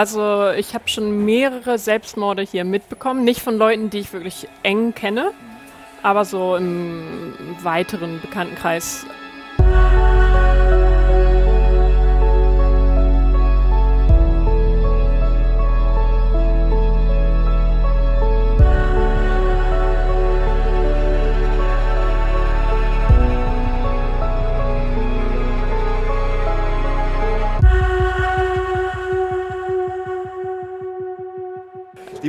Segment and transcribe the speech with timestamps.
[0.00, 3.22] Also ich habe schon mehrere Selbstmorde hier mitbekommen.
[3.22, 5.32] Nicht von Leuten, die ich wirklich eng kenne,
[6.02, 9.04] aber so im weiteren Bekanntenkreis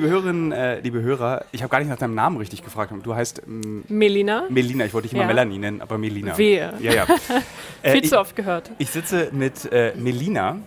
[0.01, 2.91] Liebe Hörerinnen, äh, liebe Hörer, ich habe gar nicht nach deinem Namen richtig gefragt.
[3.03, 4.45] Du heißt ähm, Melina.
[4.49, 4.85] Melina.
[4.85, 5.27] Ich wollte dich immer Ja.
[5.27, 6.35] Melanie nennen, aber Melina.
[6.39, 6.73] Wehe.
[6.79, 7.05] Ja, ja.
[7.83, 8.71] Äh, Viel ich, zu oft gehört.
[8.79, 10.57] ich sitze mit äh, Melina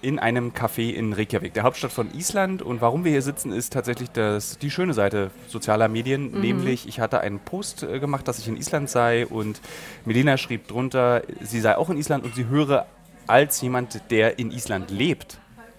[0.00, 2.62] in einem Café in Reykjavik, der Hauptstadt von Island.
[2.62, 6.32] Und warum wir hier sitzen, ist tatsächlich das, die schöne Seite sozialer Medien.
[6.32, 6.40] Mhm.
[6.40, 9.26] Nämlich, ich hatte einen Post äh, gemacht, dass ich in Island sei.
[9.26, 9.60] Und
[10.06, 12.86] Melina schrieb drunter, sie sei auch in Island und sie höre
[13.26, 15.38] als jemand, der in Island lebt,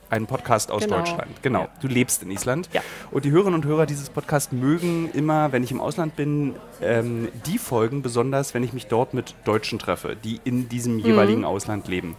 [0.10, 0.98] einen Podcast aus Genau.
[0.98, 1.32] Deutschland.
[1.42, 1.68] Genau, Ja.
[1.82, 2.70] du lebst in Island.
[2.74, 2.82] Ja.
[3.12, 7.30] Und die Hörerinnen und Hörer dieses Podcasts mögen immer, wenn ich im Ausland bin, ähm,
[7.46, 11.88] die Folgen, besonders wenn ich mich dort mit Deutschen treffe, die in diesem jeweiligen Ausland
[11.88, 12.16] leben.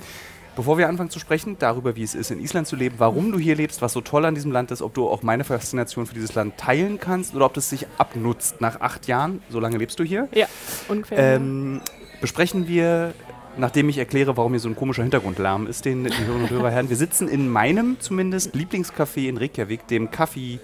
[0.57, 3.39] Bevor wir anfangen zu sprechen darüber, wie es ist, in Island zu leben, warum du
[3.39, 6.15] hier lebst, was so toll an diesem Land ist, ob du auch meine Faszination für
[6.15, 10.01] dieses Land teilen kannst oder ob das sich abnutzt nach acht Jahren, so lange lebst
[10.01, 10.47] du hier, Ja,
[10.89, 11.37] ungefähr.
[11.37, 11.83] ähm,
[12.23, 13.13] besprechen wir,
[13.59, 16.73] nachdem ich erkläre, warum hier so ein komischer Hintergrundlärm ist, den die Hörerinnen und Hörer
[16.73, 16.89] hören.
[16.89, 20.61] Wir sitzen in meinem zumindest Lieblingscafé in Reykjavik, dem Kaffee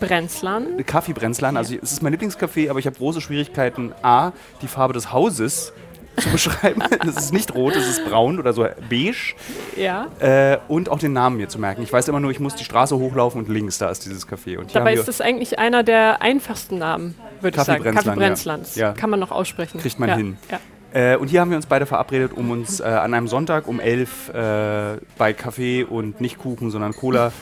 [0.00, 0.84] Brenzlan.
[0.84, 1.56] Kaffeebrenzlan.
[1.56, 4.32] Also es ist mein Lieblingscafé, aber ich habe große Schwierigkeiten, A,
[4.62, 5.72] die Farbe des Hauses
[6.18, 6.82] zu beschreiben.
[7.06, 9.34] Es ist nicht rot, es ist braun oder so beige.
[9.76, 10.06] Ja.
[10.18, 11.82] Äh, und auch den Namen mir zu merken.
[11.82, 14.58] Ich weiß immer nur, ich muss die Straße hochlaufen und links, da ist dieses Café.
[14.58, 17.82] Und Dabei ist das eigentlich einer der einfachsten Namen, würde ich sagen.
[17.84, 18.76] Kaffeebrenzlan, Kaffee Brenzlands.
[18.76, 18.88] ja.
[18.88, 18.92] Ja.
[18.94, 19.80] Kann man noch aussprechen.
[19.80, 20.16] Kriegt man ja.
[20.16, 20.36] hin.
[20.50, 20.60] Ja.
[20.92, 23.80] Äh, und hier haben wir uns beide verabredet, um uns äh, an einem Sonntag um
[23.80, 27.32] 11 äh, bei Kaffee und nicht Kuchen, sondern Cola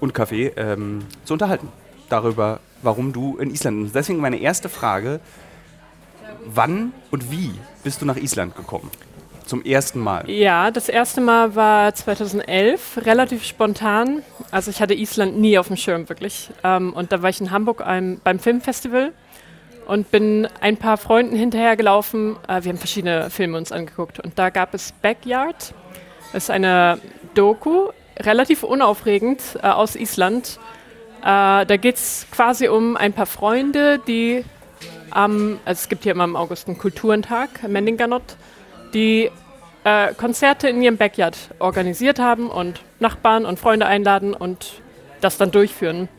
[0.00, 1.68] und Kaffee ähm, zu unterhalten.
[2.08, 3.94] Darüber, warum du in Island bist.
[3.94, 5.20] Deswegen meine erste Frage:
[6.46, 7.52] Wann und wie
[7.82, 8.90] bist du nach Island gekommen?
[9.46, 10.30] Zum ersten Mal.
[10.30, 14.22] Ja, das erste Mal war 2011, relativ spontan.
[14.52, 16.50] Also ich hatte Island nie auf dem Schirm, wirklich.
[16.62, 19.12] Ähm, und da war ich in Hamburg ein, beim Filmfestival
[19.90, 22.36] und bin ein paar Freunden hinterhergelaufen.
[22.46, 24.20] Äh, wir haben verschiedene Filme uns angeguckt.
[24.20, 25.74] Und da gab es Backyard.
[26.32, 27.00] Das ist eine
[27.34, 27.88] Doku,
[28.20, 30.60] relativ unaufregend, äh, aus Island.
[31.22, 34.44] Äh, da geht es quasi um ein paar Freunde, die
[35.10, 38.22] am, also es gibt hier immer im August einen Kulturentag, Mendinganot,
[38.94, 39.30] die
[40.18, 44.82] Konzerte in ihrem Backyard organisiert haben und Nachbarn und Freunde einladen und
[45.22, 46.10] das dann durchführen.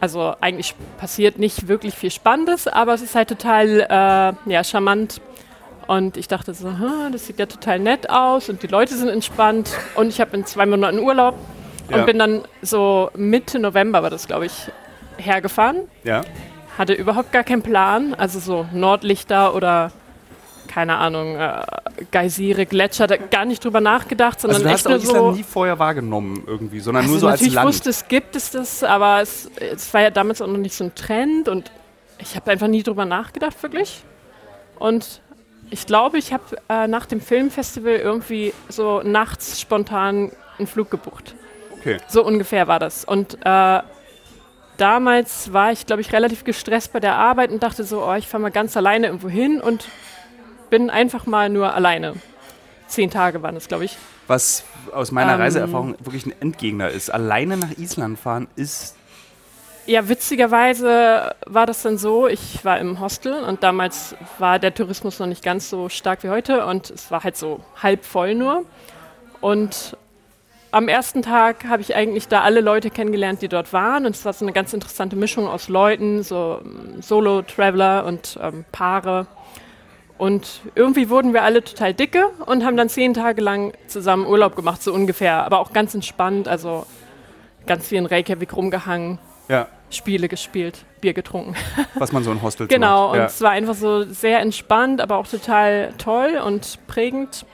[0.00, 3.80] Also eigentlich passiert nicht wirklich viel Spannendes, aber es ist halt total
[4.46, 5.20] äh, ja, charmant.
[5.86, 9.08] Und ich dachte so, "Hm, das sieht ja total nett aus und die Leute sind
[9.08, 9.70] entspannt.
[9.96, 11.34] Und ich habe in zwei Monaten Urlaub
[11.90, 11.96] Ja.
[11.98, 14.52] und bin dann so Mitte November war das, glaube ich,
[15.18, 16.22] hergefahren Ja.
[16.78, 18.14] hatte überhaupt gar keinen Plan.
[18.14, 19.90] Also so Nordlichter oder
[20.70, 21.62] keine Ahnung, äh,
[22.12, 25.38] Geysire, Gletscher, da gar nicht drüber nachgedacht, sondern Also du echt hast nur Island so.
[25.38, 27.66] nie vorher wahrgenommen irgendwie, sondern also nur so als Land.
[27.66, 30.84] wusste es gibt es das, aber es, es war ja damals auch noch nicht so
[30.84, 31.72] ein Trend und
[32.18, 34.04] ich habe einfach nie drüber nachgedacht wirklich.
[34.78, 35.20] Und
[35.70, 41.34] ich glaube, ich habe äh, nach dem Filmfestival irgendwie so nachts spontan einen Flug gebucht.
[41.80, 41.98] Okay.
[42.06, 43.04] So ungefähr war das.
[43.04, 43.80] Und äh,
[44.76, 48.28] damals war ich, glaube ich, relativ gestresst bei der Arbeit und dachte so, oh, ich
[48.28, 49.88] fahre mal ganz alleine irgendwo hin und
[50.70, 52.14] bin einfach mal nur alleine.
[52.86, 53.96] Zehn Tage waren es, glaube ich.
[54.26, 55.40] Was aus meiner Ähm.
[55.40, 57.10] Reiseerfahrung wirklich ein Endgegner ist.
[57.10, 58.96] Alleine nach Island fahren ist
[59.86, 65.18] Ja, witzigerweise war das dann so, ich war im Hostel und damals war der Tourismus
[65.18, 68.64] noch nicht ganz so stark wie heute und es war halt so halb voll nur.
[69.40, 69.96] Und
[70.70, 74.24] am ersten Tag habe ich eigentlich da alle Leute kennengelernt, die dort waren und es
[74.24, 79.26] war so eine ganz interessante Mischung aus Leuten, so ähm, Solo-Traveler und ähm, Paare.
[80.20, 84.54] Und irgendwie wurden wir alle total dicke und haben dann zehn Tage lang zusammen Urlaub
[84.54, 86.84] gemacht, so ungefähr, aber auch ganz entspannt, also
[87.66, 89.18] ganz viel in Reykjavik rumgehangen.
[89.48, 91.56] ja, Spiele gespielt, Bier getrunken.
[91.94, 93.12] was man so in Hostels genau, macht.
[93.12, 93.24] und Ja.
[93.24, 97.46] es war einfach so sehr entspannt, aber auch total toll und prägend.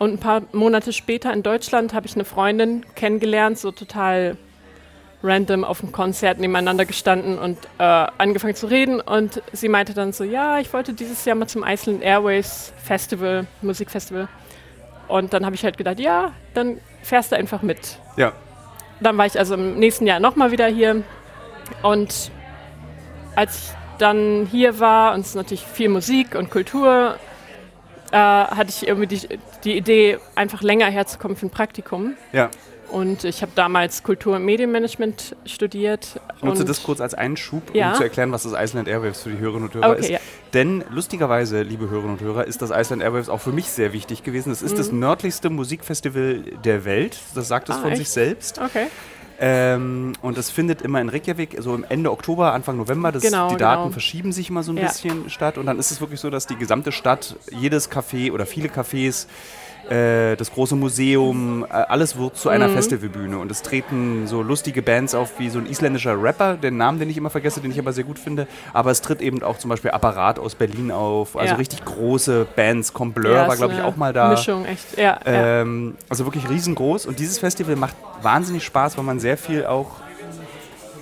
[0.00, 4.36] Und ein paar Monate später in Deutschland habe ich eine Freundin kennengelernt, so total
[5.22, 9.00] random auf einem Konzert nebeneinander gestanden und äh, angefangen zu reden.
[9.00, 13.46] Und sie meinte dann so, ja, ich wollte dieses Jahr mal zum Iceland Airways Festival,
[13.62, 14.28] Musikfestival.
[15.08, 17.98] Und dann habe ich halt gedacht, ja, dann fährst du einfach mit.
[18.16, 18.32] ja.
[18.98, 21.02] Dann war ich also im nächsten Jahr nochmal wieder hier.
[21.82, 22.30] Und
[23.34, 27.18] als ich dann hier war, und es ist natürlich viel Musik und Kultur,
[28.10, 32.14] äh, hatte ich irgendwie die, die Idee, einfach länger herzukommen für ein Praktikum.
[32.32, 32.50] Ja.
[32.90, 36.20] Und ich habe damals Kultur- und Medienmanagement studiert.
[36.36, 37.90] Ich nutze das kurz als Einschub, Ja.
[37.90, 40.08] um zu erklären, was das Iceland Airwaves für die Hörerinnen und Hörer Okay, ist.
[40.10, 40.18] ja.
[40.54, 44.22] Denn lustigerweise, liebe Hörerinnen und Hörer, ist das Iceland Airwaves auch für mich sehr wichtig
[44.22, 44.52] gewesen.
[44.52, 47.18] Es ist das nördlichste Musikfestival der Welt.
[47.34, 47.78] Das sagt es Mhm.
[47.78, 47.98] Ah, von echt?
[47.98, 48.60] sich selbst.
[48.60, 48.86] Okay.
[49.38, 53.12] Ähm, und das findet immer in Reykjavik, so im Ende Oktober, Anfang November.
[53.12, 53.92] Das, Genau, die Daten genau.
[53.92, 54.86] verschieben sich immer so ein Ja.
[54.86, 55.58] bisschen statt.
[55.58, 59.26] Und dann ist es wirklich so, dass die gesamte Stadt, jedes Café oder viele Cafés,
[59.90, 62.54] äh, das große Museum, äh, alles wird zu Mhm.
[62.54, 63.38] einer Festivalbühne.
[63.38, 67.08] Und es treten so lustige Bands auf wie so ein isländischer Rapper, den Namen, den
[67.10, 68.46] ich immer vergesse, den ich aber sehr gut finde.
[68.72, 71.36] Aber es tritt eben auch zum Beispiel Apparat aus Berlin auf.
[71.36, 71.56] Also Ja.
[71.56, 72.92] richtig große Bands.
[72.92, 74.28] Comblur Ja, war, glaube ich, auch mal da.
[74.30, 74.96] Mischung, echt.
[74.98, 75.60] Ja, ja.
[75.62, 77.06] Ähm, also wirklich riesengroß.
[77.06, 79.92] Und dieses Festival macht wahnsinnig Spaß, weil man sehr viel auch.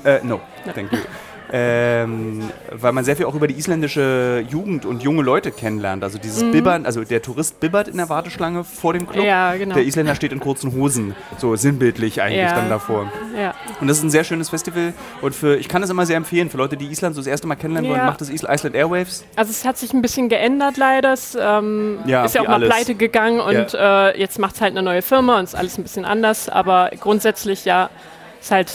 [0.05, 0.41] Äh, no,
[0.75, 0.99] thank you.
[1.53, 6.03] Ähm, weil man sehr viel auch über die isländische Jugend und junge Leute kennenlernt.
[6.03, 9.23] Also dieses Bibbern, also der Tourist bibbert in der Warteschlange vor dem Club.
[9.23, 9.29] Mhm.
[9.29, 9.75] Ja, genau.
[9.75, 12.55] Der Isländer steht in kurzen Hosen, so sinnbildlich eigentlich Ja.
[12.55, 13.11] dann davor.
[13.39, 13.55] ja.
[13.81, 14.95] Und das ist ein sehr schönes Festival.
[15.21, 17.47] Und für, ich kann es immer sehr empfehlen, für Leute, die Island so das erste
[17.47, 19.25] Mal kennenlernen wollen, macht das Isl- Iceland Airwaves.
[19.37, 21.13] Also es hat sich ein bisschen geändert leider.
[21.13, 22.69] Es ähm, ist ja auch mal alles.
[22.71, 25.83] pleite gegangen und äh, jetzt macht es halt eine neue Firma und ist alles ein
[25.83, 26.49] bisschen anders.
[26.49, 27.91] Aber grundsätzlich ja,
[28.41, 28.73] ist halt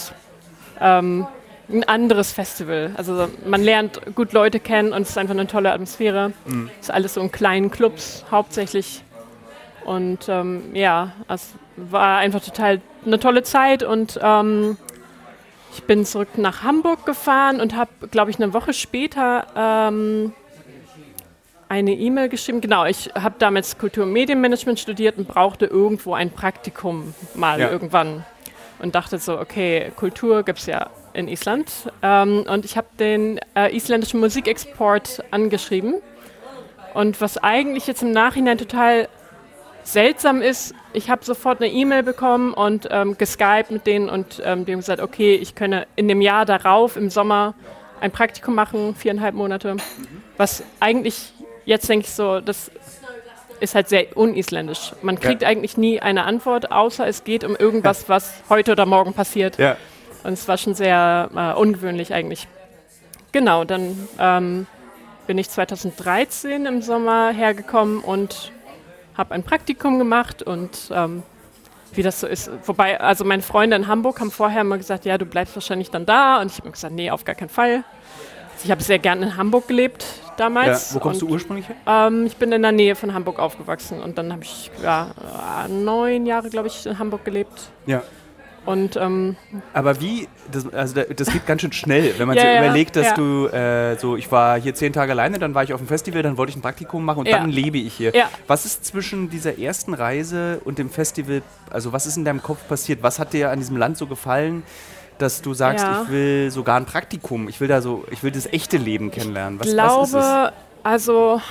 [0.80, 1.26] ähm,
[1.72, 2.92] ein anderes Festival.
[2.98, 6.34] Also man lernt gut Leute kennen und es ist einfach eine tolle Atmosphäre.
[6.46, 6.70] Mhm.
[6.80, 9.04] Es ist alles so in kleinen Clubs hauptsächlich.
[9.86, 14.78] Und ähm, ja, es war einfach total eine tolle Zeit und ähm,
[15.74, 20.34] ich bin zurück nach Hamburg gefahren und habe, glaube ich, eine Woche später ähm,
[21.70, 22.62] eine E-Mail geschrieben.
[22.62, 27.70] Genau, ich habe damals Kultur- und Medienmanagement studiert und brauchte irgendwo ein Praktikum mal Ja.
[27.70, 28.26] irgendwann.
[28.80, 31.72] Und dachte so, okay, Kultur gibt es ja in Island.
[32.02, 35.96] Ähm, und ich habe den äh, isländischen Musikexport angeschrieben.
[36.94, 39.08] Und was eigentlich jetzt im Nachhinein total
[39.84, 44.66] seltsam ist, ich habe sofort eine E-Mail bekommen und ähm, geskypt mit denen und ähm,
[44.66, 47.54] die haben gesagt, okay, ich könne in dem Jahr darauf, im Sommer,
[48.02, 49.78] ein Praktikum machen, viereinhalb Monate.
[50.38, 51.34] Was eigentlich,
[51.66, 52.72] jetzt denke ich so, das
[53.60, 54.94] ist halt sehr unisländisch.
[55.02, 59.14] Man kriegt eigentlich nie eine Antwort, außer es geht um irgendwas, was heute oder morgen
[59.14, 59.58] passiert.
[59.58, 59.76] Ja.
[60.24, 62.48] Und es war schon sehr äh, ungewöhnlich eigentlich.
[63.32, 64.68] Genau, dann ähm,
[65.28, 68.52] bin ich 2013 im Sommer hergekommen und
[69.18, 71.24] habe ein Praktikum gemacht und ähm,
[71.94, 72.50] wie das so ist.
[72.66, 76.06] Wobei, also meine Freunde in Hamburg haben vorher immer gesagt, ja, du bleibst wahrscheinlich dann
[76.06, 76.42] da.
[76.42, 77.84] Und ich habe gesagt, nee, auf gar keinen Fall.
[78.54, 80.34] Also ich habe sehr gerne in Hamburg gelebt Ja.
[80.38, 80.94] damals.
[80.96, 81.76] Wo kommst und, du ursprünglich her?
[81.88, 85.08] Ähm, ich bin in der Nähe von Hamburg aufgewachsen und dann habe ich ja,
[85.68, 87.70] neun Jahre, glaube ich, in Hamburg gelebt.
[87.86, 88.02] Ja.
[88.66, 89.36] Und ähm,
[89.74, 92.60] Aber wie, das, also da- das geht ganz schön schnell, wenn man Ja, sich ja,
[92.64, 93.14] überlegt, dass ja.
[93.16, 96.22] du äh, so, ich war hier zehn Tage alleine, dann war ich auf dem Festival,
[96.22, 98.14] dann wollte ich ein Praktikum machen und dann lebe ich hier.
[98.48, 101.42] Was ist zwischen dieser ersten Reise und dem Festival,
[101.72, 103.02] also was ist in deinem Kopf passiert?
[103.02, 104.64] Was hat dir an diesem Land so gefallen,
[105.18, 108.46] dass du sagst, ich will sogar ein Praktikum, ich will da so, ich will das
[108.46, 109.60] echte Leben kennenlernen?
[109.60, 110.54] Was, glaube, was
[110.84, 111.42] also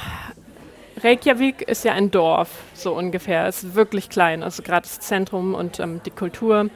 [1.02, 3.46] Reykjavik ist ja ein Dorf, so ungefähr.
[3.46, 6.70] Es ist wirklich klein, also gerade das Zentrum und ähm, die Kultur.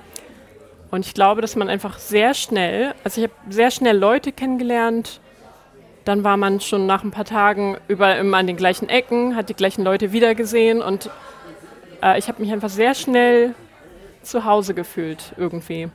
[0.92, 5.20] Und ich glaube, dass man einfach sehr schnell, also ich habe sehr schnell Leute kennengelernt.
[6.04, 9.48] Dann war man schon nach ein paar Tagen überall immer an den gleichen Ecken, hat
[9.48, 11.08] die gleichen Leute wiedergesehen und
[12.02, 13.54] äh, ich habe mich einfach sehr schnell
[14.22, 15.88] zu Hause gefühlt irgendwie.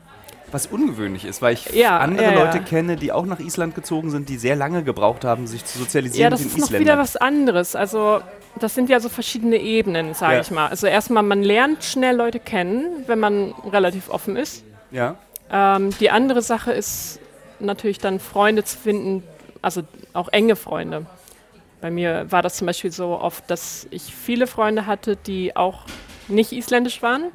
[0.49, 2.45] Was ungewöhnlich ist, weil ich Ja, andere ja, ja.
[2.45, 5.77] Leute kenne, die auch nach Island gezogen sind, die sehr lange gebraucht haben, sich zu
[5.77, 6.87] sozialisieren Ja, das mit ist den noch Isländern.
[6.87, 7.75] wieder was anderes.
[7.75, 8.21] Also
[8.59, 10.69] das sind ja so verschiedene Ebenen, sage ich mal.
[10.69, 14.63] Also erstmal, man lernt schnell Leute kennen, wenn man relativ offen ist.
[14.91, 15.15] Ja.
[15.49, 17.19] Ähm, die andere Sache ist
[17.59, 19.23] natürlich dann Freunde zu finden,
[19.61, 19.81] also
[20.13, 21.05] auch enge Freunde.
[21.79, 25.81] Bei mir war das zum Beispiel so oft, dass ich viele Freunde hatte, die auch
[26.27, 27.25] nicht isländisch waren,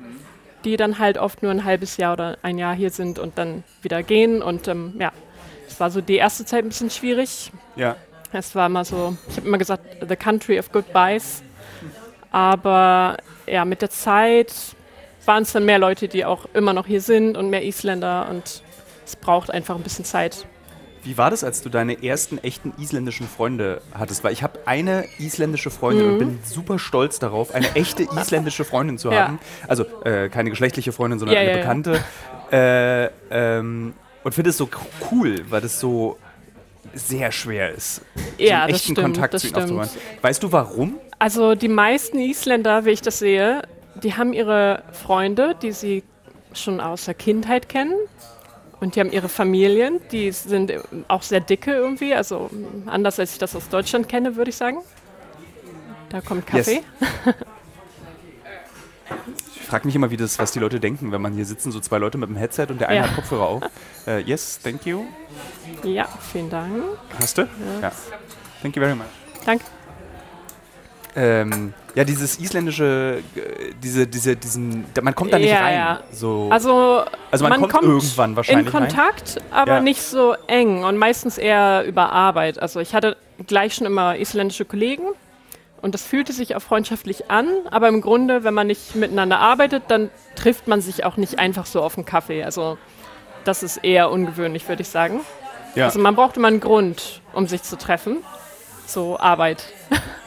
[0.64, 3.64] die dann halt oft nur ein halbes Jahr oder ein Jahr hier sind und dann
[3.82, 4.42] wieder gehen.
[4.42, 5.12] Und ähm, ja,
[5.68, 7.52] es war so die erste Zeit ein bisschen schwierig.
[7.76, 7.96] ja.
[8.34, 11.42] Es war immer so, ich habe immer gesagt, the country of goodbyes.
[12.30, 14.54] Aber ja, mit der Zeit
[15.26, 18.62] waren es dann mehr Leute, die auch immer noch hier sind und mehr Isländer und
[19.04, 20.46] es braucht einfach ein bisschen Zeit.
[21.04, 24.22] Wie war das, als du deine ersten echten isländischen Freunde hattest?
[24.22, 28.98] Weil ich habe eine isländische Freundin und bin super stolz darauf, eine echte isländische Freundin
[28.98, 29.12] zu Mhm.
[29.16, 29.24] Ja.
[29.26, 29.38] haben.
[29.66, 31.56] Also äh, keine geschlechtliche Freundin, sondern Ja, eine ja.
[31.58, 32.00] Bekannte.
[32.52, 34.68] Äh, ähm, und finde es so
[35.10, 36.16] cool, weil das so
[36.94, 38.02] sehr schwer ist, so
[38.38, 39.88] Ja, das echten stimmt, Kontakt zu ihnen aufzubauen.
[40.20, 40.98] Weißt du warum?
[41.18, 43.62] Also die meisten Isländer, wie ich das sehe,
[44.02, 46.02] die haben ihre Freunde, die sie
[46.52, 47.94] schon aus der Kindheit kennen.
[48.80, 50.72] Und die haben ihre Familien, die sind
[51.06, 52.50] auch sehr dicke irgendwie, also
[52.86, 54.78] anders als ich das aus Deutschland kenne, würde ich sagen.
[56.08, 56.82] Da kommt Kaffee.
[59.56, 61.80] Ich frage mich immer, wie das, was die Leute denken, wenn man hier sitzen, so
[61.80, 63.06] zwei Leute mit einem Headset und der eine Ja.
[63.08, 63.62] hat Kopfhörer auf.
[64.06, 65.04] Äh, yes, thank you.
[65.84, 66.82] Ja, vielen Dank.
[67.20, 67.42] Hast du?
[67.80, 67.92] Ja.
[68.60, 69.06] Thank you very much.
[69.46, 69.64] Danke.
[71.14, 75.74] Ähm, ja, dieses isländische, äh, diese, diese, diesen, man kommt da nicht Ja, rein.
[75.74, 76.00] ja.
[76.12, 76.48] So.
[76.50, 79.80] Also, Also man kommt irgendwann wahrscheinlich in Kontakt, aber Ja.
[79.80, 82.58] nicht so eng und meistens eher über Arbeit.
[82.60, 85.04] Also ich hatte gleich schon immer isländische Kollegen
[85.82, 89.82] und das fühlte sich auch freundschaftlich an, aber im Grunde, wenn man nicht miteinander arbeitet,
[89.88, 92.42] dann trifft man sich auch nicht einfach so auf einen Kaffee.
[92.44, 92.78] Also
[93.44, 95.20] das ist eher ungewöhnlich, würde ich sagen.
[95.74, 95.86] ja.
[95.86, 98.18] Also man braucht immer einen Grund, um sich zu treffen.
[98.92, 99.64] So Arbeit.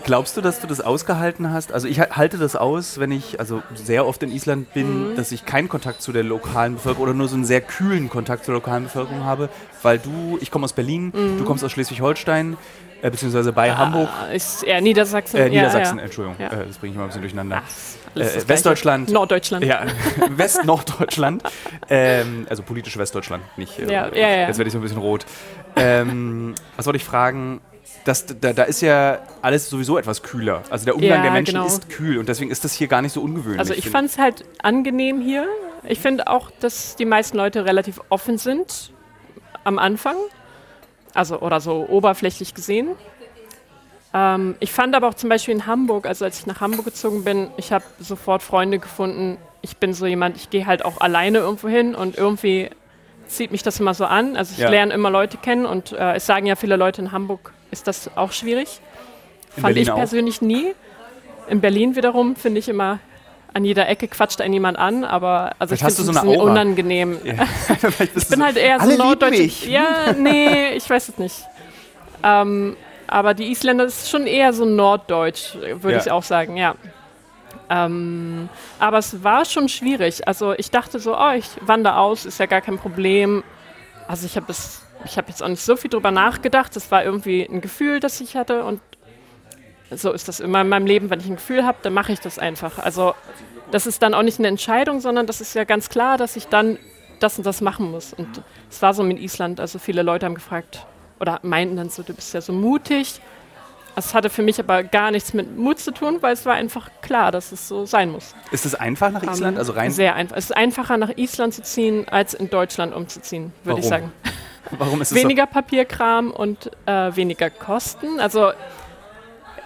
[0.05, 1.72] Glaubst du, dass du das ausgehalten hast?
[1.72, 5.15] Also ich ha- halte das aus, wenn ich also sehr oft in Island bin, Mhm.
[5.15, 8.43] dass ich keinen Kontakt zu der lokalen Bevölkerung oder nur so einen sehr kühlen Kontakt
[8.45, 9.50] zur lokalen Bevölkerung habe,
[9.84, 11.38] weil du, ich komme aus Berlin, Mhm.
[11.38, 12.57] du kommst aus Schleswig-Holstein,
[13.03, 15.38] äh, beziehungsweise bei Hamburg, Ah, Ist eher Niedersachsen.
[15.38, 16.05] äh, Niedersachsen, Ja, ja.
[16.05, 16.48] Entschuldigung, Ja.
[16.62, 17.62] äh, das bringe ich mal ein bisschen durcheinander.
[18.15, 18.48] Alles Äh.
[18.48, 19.12] Westdeutschland.
[19.12, 19.63] Norddeutschland.
[19.65, 19.84] Ja,
[20.38, 21.43] West-Norddeutschland.
[21.89, 23.77] ähm, also politische Westdeutschland, nicht.
[23.79, 24.48] Äh, Ja, ja, ja.
[24.48, 25.25] Jetzt werde ich so ein bisschen rot.
[25.75, 27.60] Ähm, was wollte ich fragen?
[28.06, 30.64] Das, da, da ist ja alles sowieso etwas kühler.
[30.70, 31.66] Also der Umgang Ja, der Menschen genau.
[31.66, 33.60] ist kühl und deswegen ist das hier gar nicht so ungewöhnlich.
[33.60, 35.48] Also ich fand es halt angenehm hier.
[35.84, 38.92] Ich finde auch, dass die meisten Leute relativ offen sind
[39.64, 40.16] am Anfang.
[41.14, 42.90] Also oder so oberflächlich gesehen.
[44.14, 47.24] Ähm, ich fand aber auch zum Beispiel in Hamburg, also als ich nach Hamburg gezogen
[47.24, 49.38] bin, ich habe sofort Freunde gefunden.
[49.62, 52.70] Ich bin so jemand, ich gehe halt auch alleine irgendwo hin und irgendwie
[53.27, 54.36] zieht mich das immer so an.
[54.38, 54.70] Also ich Ja.
[54.70, 58.10] lerne immer Leute kennen und äh, es sagen ja viele Leute in Hamburg, ist das
[58.15, 58.79] auch schwierig.
[59.55, 59.96] In Fand Berlin ich auch?
[59.98, 60.74] persönlich nie.
[61.48, 63.00] In Berlin wiederum finde ich immer,
[63.53, 66.27] an jeder Ecke quatscht einen jemand an, aber also Vielleicht ich finde es so ein
[66.27, 67.20] bisschen unangenehm.
[67.98, 69.65] Bist Ich bin halt eher so mich.
[69.67, 71.36] Ja, nee, ich weiß es nicht.
[72.24, 72.75] Ähm,
[73.08, 76.01] aber die Isländer ist schon eher so norddeutsch, würde Ja.
[76.03, 76.75] ich auch sagen, ja.
[77.69, 80.27] Ähm, aber es war schon schwierig.
[80.27, 83.43] Also ich dachte so, oh, ich wandere aus, ist ja gar kein Problem.
[84.07, 84.53] Also ich habe
[85.17, 86.75] habe jetzt auch nicht so viel drüber nachgedacht.
[86.75, 88.79] Das war irgendwie ein Gefühl, das ich hatte und
[89.91, 91.10] so ist das immer in meinem Leben.
[91.10, 92.79] Wenn ich ein Gefühl habe, dann mache ich das einfach.
[92.79, 93.13] Also
[93.72, 96.48] das ist dann auch nicht eine Entscheidung, sondern das ist ja ganz klar, dass ich
[96.48, 96.77] dann
[97.19, 98.13] das und das machen muss.
[98.13, 99.60] Und es war so mit Island.
[99.60, 100.86] Also viele Leute haben gefragt
[101.19, 103.22] oder meinten dann so, du bist ja so mutig.
[103.98, 106.90] Es hatte für mich aber gar nichts mit Mut zu tun, weil es war einfach
[107.02, 108.36] klar, dass es so sein muss.
[108.52, 109.56] Ist es einfach nach Island?
[109.56, 109.92] Ähm, Also rein.
[109.92, 110.36] Sehr einfach.
[110.36, 114.12] Es ist einfacher, nach Island zu ziehen, als in Deutschland umzuziehen, würde ich sagen.
[114.78, 118.20] Warum ist es Weniger Papierkram und äh, weniger Kosten.
[118.20, 118.52] Also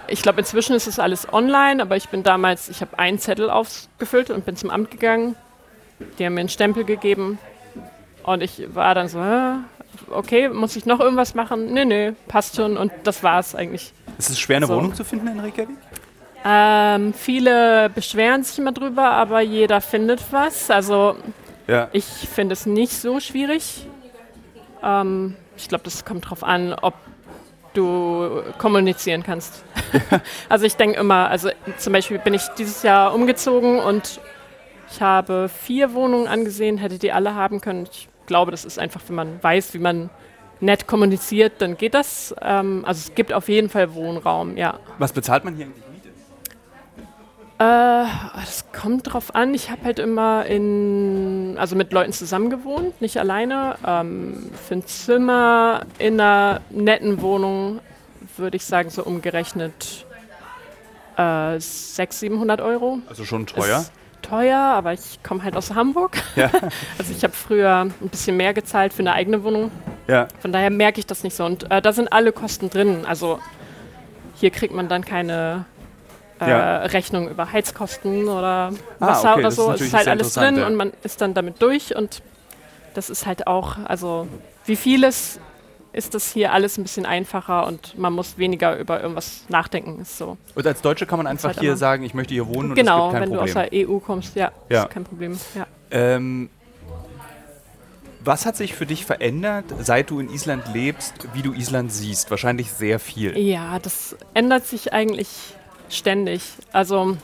[0.08, 3.50] ich glaube, inzwischen ist es alles online, aber ich bin damals, ich habe einen Zettel
[3.50, 5.36] ausgefüllt und bin zum Amt gegangen.
[6.18, 7.40] Die haben mir einen Stempel gegeben
[8.24, 9.56] und ich war dann so, "Hä?
[10.12, 11.74] okay, muss ich noch irgendwas machen?
[11.74, 13.94] Nee, nee, passt schon und das war's eigentlich.
[14.20, 14.76] Ist es schwer, eine so.
[14.76, 15.78] Wohnung zu finden in Reykjavik?
[16.46, 20.70] Ähm, viele beschweren sich immer drüber, aber jeder findet was.
[20.70, 21.16] Also
[21.68, 21.88] Ja.
[21.94, 23.88] ich finde es nicht so schwierig.
[24.84, 26.94] Ähm, ich glaube, das kommt drauf an, ob
[27.74, 29.64] du kommunizieren kannst.
[30.50, 34.20] also ich denke immer, also zum Beispiel bin ich dieses Jahr umgezogen und
[34.92, 37.88] ich habe vier Wohnungen angesehen, hätte die alle haben können.
[37.92, 40.10] Ich glaube, das ist einfach, wenn man weiß, wie man
[40.60, 42.36] nett kommuniziert, dann geht das.
[42.42, 44.80] Ähm, also es gibt auf jeden Fall Wohnraum, ja.
[44.98, 46.10] Was bezahlt man hier eigentlich Miete?
[47.60, 49.54] Äh, das kommt drauf an.
[49.54, 53.76] Ich habe halt immer in, also mit Leuten zusammen gewohnt, nicht alleine.
[53.86, 57.80] Ähm, für ein Zimmer in einer netten Wohnung
[58.38, 60.06] würde ich sagen, so umgerechnet
[61.18, 63.00] äh, 600, 700 Euro.
[63.10, 63.80] Also schon teuer.
[63.80, 66.18] Ist teuer, aber ich komme halt aus Hamburg.
[66.36, 66.50] Ja.
[66.98, 69.72] Also ich habe früher ein bisschen mehr gezahlt für eine eigene Wohnung.
[70.08, 70.28] Ja.
[70.42, 71.46] Von daher merke ich das nicht so.
[71.46, 73.06] Und äh, da sind alle Kosten drin.
[73.08, 73.40] Also
[74.36, 75.66] hier kriegt man dann keine
[76.42, 76.78] äh, Ja.
[76.84, 79.62] Rechnung über Heizkosten oder Ah, Wasser okay, oder ist so.
[79.64, 81.96] Es natürlich ist halt alles drin und man ist dann damit durch.
[81.96, 82.22] Und
[82.94, 84.28] das ist halt auch, also
[84.66, 85.40] wie vieles
[85.92, 90.00] ist das hier alles ein bisschen einfacher und man muss weniger über irgendwas nachdenken.
[90.02, 90.38] Ist so.
[90.56, 93.08] Und als Deutsche kann man einfach halt hier sagen, ich möchte hier wohnen und genau,
[93.08, 93.70] es gibt wenn kein du aus Problem.
[93.72, 94.84] der EU kommst, ja, Ja.
[94.84, 95.40] ist kein Problem.
[95.56, 95.66] Ja.
[95.92, 96.50] Ähm,
[98.24, 102.30] was hat sich für dich verändert, seit du in Island lebst, wie du Island siehst?
[102.30, 103.38] Wahrscheinlich sehr viel.
[103.38, 105.30] Ja, das ändert sich eigentlich
[105.90, 106.44] ständig.
[106.74, 107.18] Also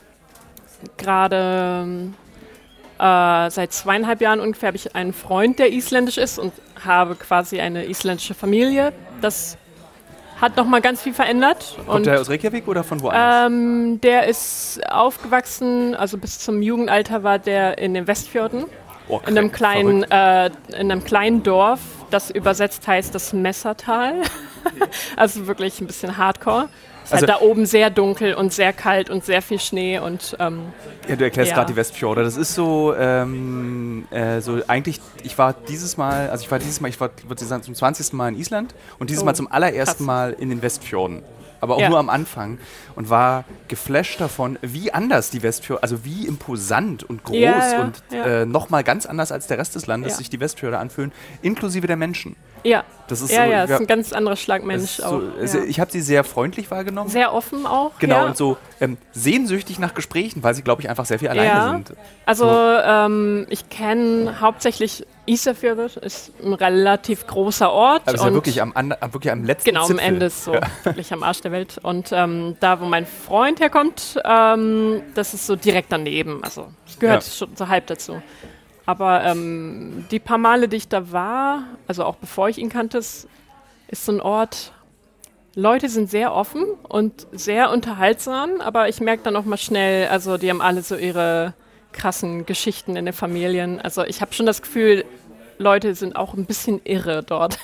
[0.97, 2.13] gerade ähm,
[2.99, 7.59] äh, seit zweieinhalb Jahren ungefähr habe ich einen Freund, der isländisch ist und habe quasi
[7.59, 8.93] eine isländische Familie.
[9.21, 9.57] Das
[10.39, 11.75] hat nochmal ganz viel verändert.
[11.77, 13.47] Kommt und der aus Reykjavik oder von woanders?
[13.47, 18.65] ähm, der ist aufgewachsen, also bis zum Jugendalter war der in den Westfjorden,
[19.07, 24.21] Oh, in einem kleinen, äh, in einem kleinen Dorf, das übersetzt heißt das Messertal.
[25.15, 26.69] also wirklich ein bisschen hardcore.
[27.05, 30.73] Ist halt da oben sehr dunkel und sehr kalt und sehr viel Schnee und ähm,
[31.07, 31.57] Ja, du erklärst Ja.
[31.57, 32.23] gerade die Westfjorde.
[32.23, 36.81] Das ist so, ähm, äh, so eigentlich, ich war dieses Mal, also ich war dieses
[36.81, 38.13] Mal, ich war, würde ich sagen, zum 20.
[38.13, 39.99] Mal in Island und dieses Oh, Mal zum allerersten krass.
[40.05, 41.23] Mal in den Westfjorden.
[41.61, 41.89] Aber auch Ja.
[41.89, 42.57] nur am Anfang
[42.95, 47.81] und war geflasht davon, wie anders die Westfjorde, also wie imposant und groß Ja, ja,
[47.81, 48.01] und.
[48.11, 51.95] Äh, nochmal ganz anders als der Rest des Landes sich die Westfjorde anfühlen, inklusive der
[51.97, 52.35] Menschen.
[52.63, 55.21] ja, Das ist ja, so, ja, ist ein ganz anderer Schlag es Mensch ist auch.
[55.45, 55.59] so.
[55.63, 57.09] Ich habe sie sehr freundlich wahrgenommen.
[57.09, 57.91] Sehr offen auch.
[57.99, 61.71] Genau, und so ähm, sehnsüchtig nach Gesprächen, weil sie, glaube ich, einfach sehr viel alleine
[61.71, 61.93] sind.
[62.25, 68.03] Also ähm, ich kenne hauptsächlich Isafjord, ist ein relativ großer Ort.
[68.05, 70.05] Aber ist ja wirklich am, an- am- wirklich am letzten Genau, am Zipfel.
[70.05, 70.53] Ende ist so
[70.83, 71.79] wirklich am Arsch der Welt.
[71.81, 76.43] Und ähm, da, wo mein Freund herkommt, ähm, das ist so direkt daneben.
[76.43, 77.31] Also es gehört Ja.
[77.31, 78.21] schon so halb dazu.
[78.85, 82.99] Aber ähm, die paar Male, die ich da war, also auch bevor ich ihn kannte,
[82.99, 83.27] ist
[83.91, 84.71] so ein Ort.
[85.55, 90.37] Leute sind sehr offen und sehr unterhaltsam, aber ich merke dann auch mal schnell, also
[90.37, 91.53] die haben alle so ihre
[91.95, 93.81] krassen Geschichten in den Familien.
[93.81, 95.05] Also ich habe schon das Gefühl,
[95.57, 97.57] Leute sind auch ein bisschen irre dort.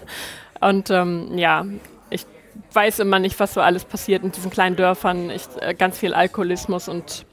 [0.60, 1.64] und ähm, ja,
[2.10, 2.26] ich
[2.72, 5.30] weiß immer nicht, was so alles passiert in diesen kleinen Dörfern.
[5.30, 7.24] Ich, äh, ganz viel Alkoholismus und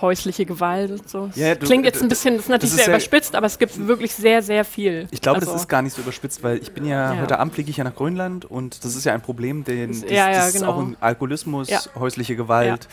[0.00, 1.30] häusliche Gewalt und so.
[1.34, 3.46] Ja, du- Klingt jetzt d- ein bisschen, das ist natürlich ist sehr sehr- überspitzt, aber
[3.46, 5.08] es gibt wirklich sehr, sehr viel.
[5.10, 7.20] Ich glaube, also, das ist gar nicht so überspitzt, weil ich bin ja, Ja.
[7.20, 10.10] heute Abend fliege ich ja nach Grönland und das ist ja ein Problem, den, Das-
[10.10, 10.72] ja, ja, das ist genau.
[10.72, 11.68] auch ein Alkoholismus,
[11.98, 12.88] häusliche Gewalt,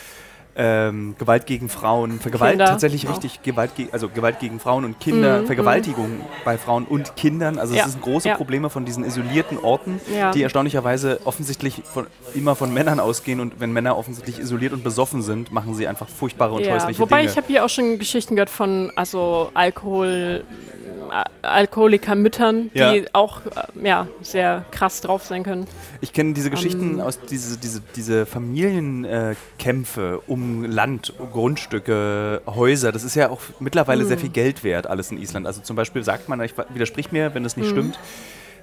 [0.60, 3.12] ähm, Gewalt gegen Frauen, Vergewalt Kinder tatsächlich auch.
[3.12, 7.60] richtig, Gewalt, ge also Gewalt gegen Frauen und Kinder, Mhm, Vergewaltigung bei Frauen und Kindern.
[7.60, 8.36] Also Ja, es sind große ja.
[8.36, 10.32] Probleme von diesen isolierten Orten, Ja.
[10.32, 15.22] die erstaunlicherweise offensichtlich von, immer von Männern ausgehen und wenn Männer offensichtlich isoliert und besoffen
[15.22, 17.30] sind, machen sie einfach furchtbare und Ja, häusliche wobei Dinge.
[17.32, 20.44] ich habe hier auch schon Geschichten gehört von also Alkohol,
[21.42, 22.94] Alkoholikermüttern, Ja.
[22.94, 25.68] die auch äh, ja, sehr krass drauf sein können.
[26.02, 27.02] Ich kenne diese Geschichten Ähm.
[27.02, 32.92] aus diese, diese, diese Familienkämpfe äh, um Land, Grundstücke, Häuser.
[32.92, 34.08] Das ist ja auch mittlerweile Hm.
[34.08, 35.48] sehr viel Geld wert, alles in Island.
[35.48, 37.98] Also zum Beispiel sagt man, ich widersprich mir, wenn das nicht stimmt,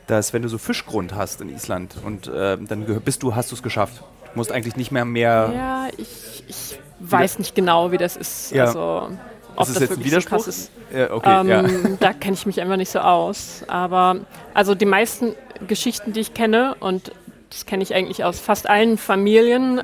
[0.06, 3.54] dass wenn du so Fischgrund hast in Island und äh, dann bist du, hast du
[3.56, 4.02] es geschafft.
[4.32, 5.52] Du musst eigentlich nicht mehr mehr.
[5.54, 8.50] Ja, ich, ich weiß nicht genau, wie das ist.
[8.52, 8.66] Ja.
[8.66, 9.10] Also,
[9.56, 10.36] ob ist das das jetzt ein so Widerspruch?
[10.38, 10.70] krass ist.
[10.94, 11.62] Ja, okay, ähm, ja.
[12.00, 13.64] Da kenne ich mich einfach nicht so aus.
[13.66, 14.16] Aber
[14.52, 15.34] also die meisten
[15.66, 17.12] Geschichten, die ich kenne, und
[17.50, 19.82] das kenne ich eigentlich aus fast allen Familien,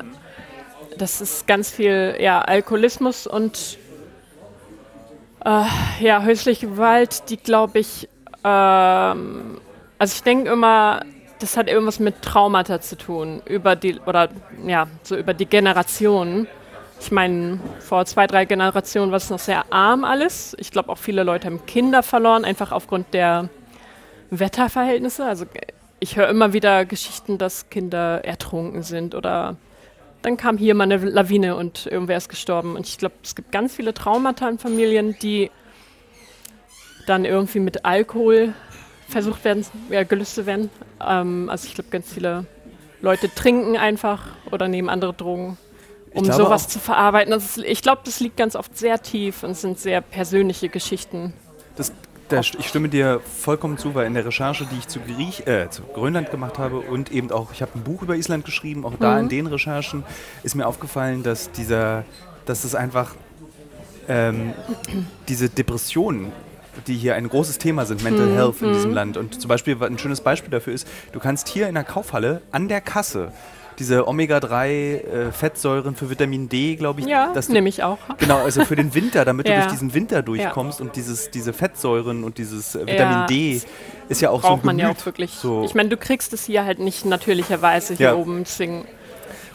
[0.97, 3.77] das ist ganz viel ja, Alkoholismus und
[5.45, 5.63] äh,
[5.99, 8.07] ja, häusliche Gewalt, die glaube ich,
[8.43, 9.59] ähm,
[9.97, 11.01] also ich denke immer,
[11.39, 14.29] das hat irgendwas mit Traumata zu tun, über die, oder
[14.65, 16.47] ja, so über die Generationen.
[17.01, 20.55] Ich meine, vor zwei, drei Generationen war es noch sehr arm alles.
[20.59, 23.49] Ich glaube auch viele Leute haben Kinder verloren, einfach aufgrund der
[24.29, 25.25] Wetterverhältnisse.
[25.25, 25.45] Also
[25.99, 29.57] ich höre immer wieder Geschichten, dass Kinder ertrunken sind oder
[30.21, 32.75] dann kam hier mal eine Lawine und irgendwer ist gestorben.
[32.75, 35.49] Und ich glaube, es gibt ganz viele Traumata in Familien, die
[37.07, 38.53] dann irgendwie mit Alkohol
[39.09, 40.69] versucht werden, ja, gelüstet werden.
[41.03, 42.45] Ähm, also ich glaube, ganz viele
[43.01, 45.57] Leute trinken einfach oder nehmen andere Drogen,
[46.13, 47.33] um glaube sowas zu verarbeiten.
[47.33, 51.33] Ist, ich glaube, das liegt ganz oft sehr tief und sind sehr persönliche Geschichten.
[51.75, 51.91] Das,
[52.29, 55.47] da, st- ich stimme dir vollkommen zu, weil in der Recherche, die ich zu, Griech,
[55.47, 58.85] äh, zu Grönland gemacht habe und eben auch, ich habe ein Buch über Island geschrieben,
[58.85, 60.03] auch da in den Recherchen
[60.43, 62.03] ist mir aufgefallen, dass dieser,
[62.45, 63.15] dass es einfach
[64.07, 64.53] ähm,
[65.27, 66.31] diese Depressionen,
[66.87, 69.17] die hier ein großes Thema sind, Mental Health in diesem Land.
[69.17, 72.69] Und zum Beispiel, ein schönes Beispiel dafür ist, du kannst hier in der Kaufhalle an
[72.69, 73.33] der Kasse
[73.79, 77.97] diese Omega-3-Fettsäuren für Vitamin D, glaube ich, Ja, dass du nehme ich auch.
[78.17, 79.61] Genau, also für den Winter, damit du Ja.
[79.61, 83.61] durch diesen Winter durchkommst und dieses, diese Fettsäuren und dieses äh, Vitamin Ja, D
[84.09, 85.01] ist ja auch so Braucht ein man ja Gemüt.
[85.01, 85.31] auch wirklich.
[85.31, 85.63] So.
[85.63, 88.15] Ich meine, du kriegst es hier halt nicht natürlicherweise hier Ja.
[88.15, 88.39] oben.
[88.43, 88.85] Deswegen,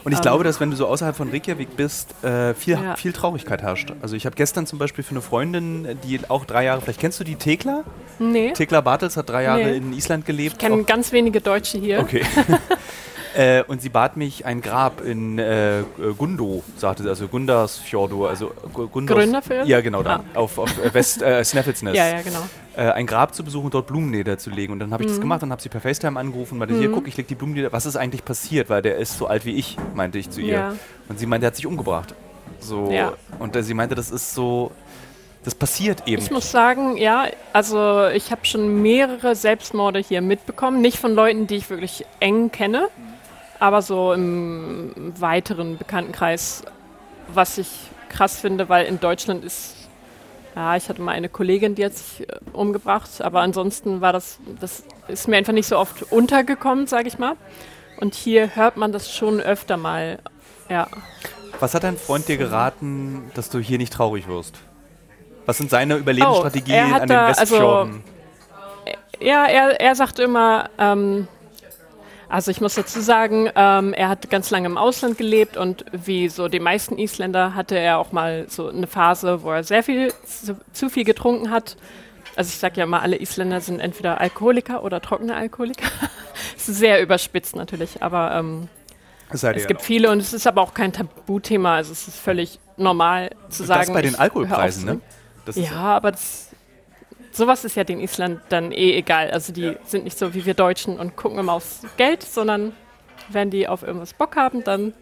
[0.03, 2.95] Und ich glaube, dass wenn du so außerhalb von Reykjavik bist, äh, viel, Ja.
[2.95, 3.93] viel Traurigkeit herrscht.
[4.01, 7.19] Also ich habe gestern zum Beispiel für eine Freundin, die auch drei Jahre, vielleicht kennst
[7.19, 7.83] du die Tekla?
[8.19, 8.51] nee.
[8.53, 9.77] Tekla Bartels hat drei Jahre Nee.
[9.77, 10.53] in Island gelebt.
[10.53, 11.99] Ich kenne ganz wenige Deutsche hier.
[11.99, 12.21] Okay.
[13.37, 15.83] äh, und sie bat mich ein Grab in äh,
[16.17, 19.67] Gundo, sagte sie, also Gundarsfjordur, also Gu- Gundos, Gründerfjord?
[19.67, 20.39] Ja, genau, da, Ah.
[20.39, 21.93] auf, auf äh, West, äh, Snæfellsnes.
[21.95, 22.39] Ja, ja, genau.
[22.75, 24.73] äh, ein Grab zu besuchen und dort Blumen niederzulegen.
[24.73, 25.13] Und dann habe ich Mhm.
[25.13, 27.35] das gemacht und habe sie per FaceTime angerufen und meinte, hier, guck, ich lege die
[27.35, 27.71] Blumen nieder.
[27.71, 28.69] Was ist eigentlich passiert?
[28.69, 30.53] Weil der ist so alt wie ich, meinte ich zu ihr.
[30.53, 30.73] Ja.
[31.09, 32.13] Und sie meinte, er hat sich umgebracht.
[32.59, 32.89] So.
[32.91, 33.13] Ja.
[33.39, 34.71] Und äh, sie meinte, das ist so,
[35.43, 36.21] das passiert eben.
[36.21, 40.81] Ich muss sagen, ja, also ich habe schon mehrere Selbstmorde hier mitbekommen.
[40.81, 42.87] Nicht von Leuten, die ich wirklich eng kenne,
[43.59, 46.63] aber so im weiteren Bekanntenkreis,
[47.27, 47.69] was ich
[48.09, 49.75] krass finde, weil in Deutschland ist,
[50.55, 54.39] ja, ich hatte mal eine Kollegin, die hat sich äh, umgebracht, aber ansonsten war das,
[54.59, 57.35] das ist mir einfach nicht so oft untergekommen, sage ich mal.
[57.99, 60.19] Und hier hört man das schon öfter mal.
[60.69, 60.87] Ja.
[61.59, 64.55] Was hat dein Freund dir geraten, dass du hier nicht traurig wirst?
[65.45, 68.03] Was sind seine Überlebensstrategien oh, an den Westfjorden?
[68.85, 71.27] Also, ja, er, er sagt immer, ähm,
[72.29, 76.29] also ich muss dazu sagen, ähm, er hat ganz lange im Ausland gelebt und wie
[76.29, 80.13] so die meisten Isländer hatte er auch mal so eine Phase, wo er sehr viel
[80.25, 81.77] zu, zu viel getrunken hat.
[82.35, 85.87] Also ich sage ja immer, alle Isländer sind entweder Alkoholiker oder trockene Alkoholiker.
[86.55, 88.67] Es ist sehr überspitzt natürlich, aber ähm,
[89.29, 91.75] es gibt viele und es ist aber auch kein Tabuthema.
[91.75, 93.87] Also es ist völlig normal zu sagen.
[93.87, 95.01] Das bei den Alkoholpreisen, ne?
[95.45, 96.46] Das ja, aber das,
[97.37, 99.31] sowas ist ja den Island dann eh egal.
[99.31, 99.73] Also die ja.
[99.85, 102.73] sind nicht so wie wir Deutschen und gucken immer aufs Geld, sondern
[103.29, 104.93] wenn die auf irgendwas Bock haben, dann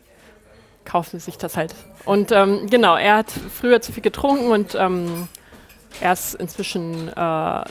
[0.84, 1.74] kaufen sie sich das halt.
[2.06, 5.28] Und ähm, genau, er hat früher zu viel getrunken und ähm,
[6.02, 7.64] er ist inzwischen äh,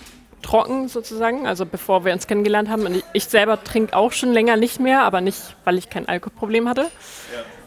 [0.43, 2.87] trocken sozusagen, also bevor wir uns kennengelernt haben.
[2.87, 6.69] Und ich, selber trinke auch schon länger nicht mehr, aber nicht, weil ich kein Alkoholproblem
[6.69, 6.91] hatte.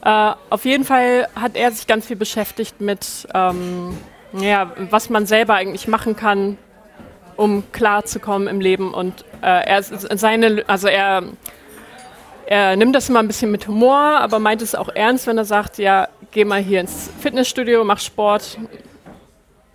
[0.03, 0.31] Ja.
[0.31, 3.97] Äh, auf jeden Fall hat er sich ganz viel beschäftigt mit, ähm,
[4.33, 6.57] ja, was man selber eigentlich machen kann,
[7.37, 8.93] um klarzukommen im Leben.
[8.93, 11.23] Und äh, er seine, also er,
[12.45, 15.45] er nimmt das immer ein bisschen mit Humor, aber meint es auch ernst, wenn er
[15.45, 18.57] sagt, ja, geh mal hier ins Fitnessstudio, mach Sport.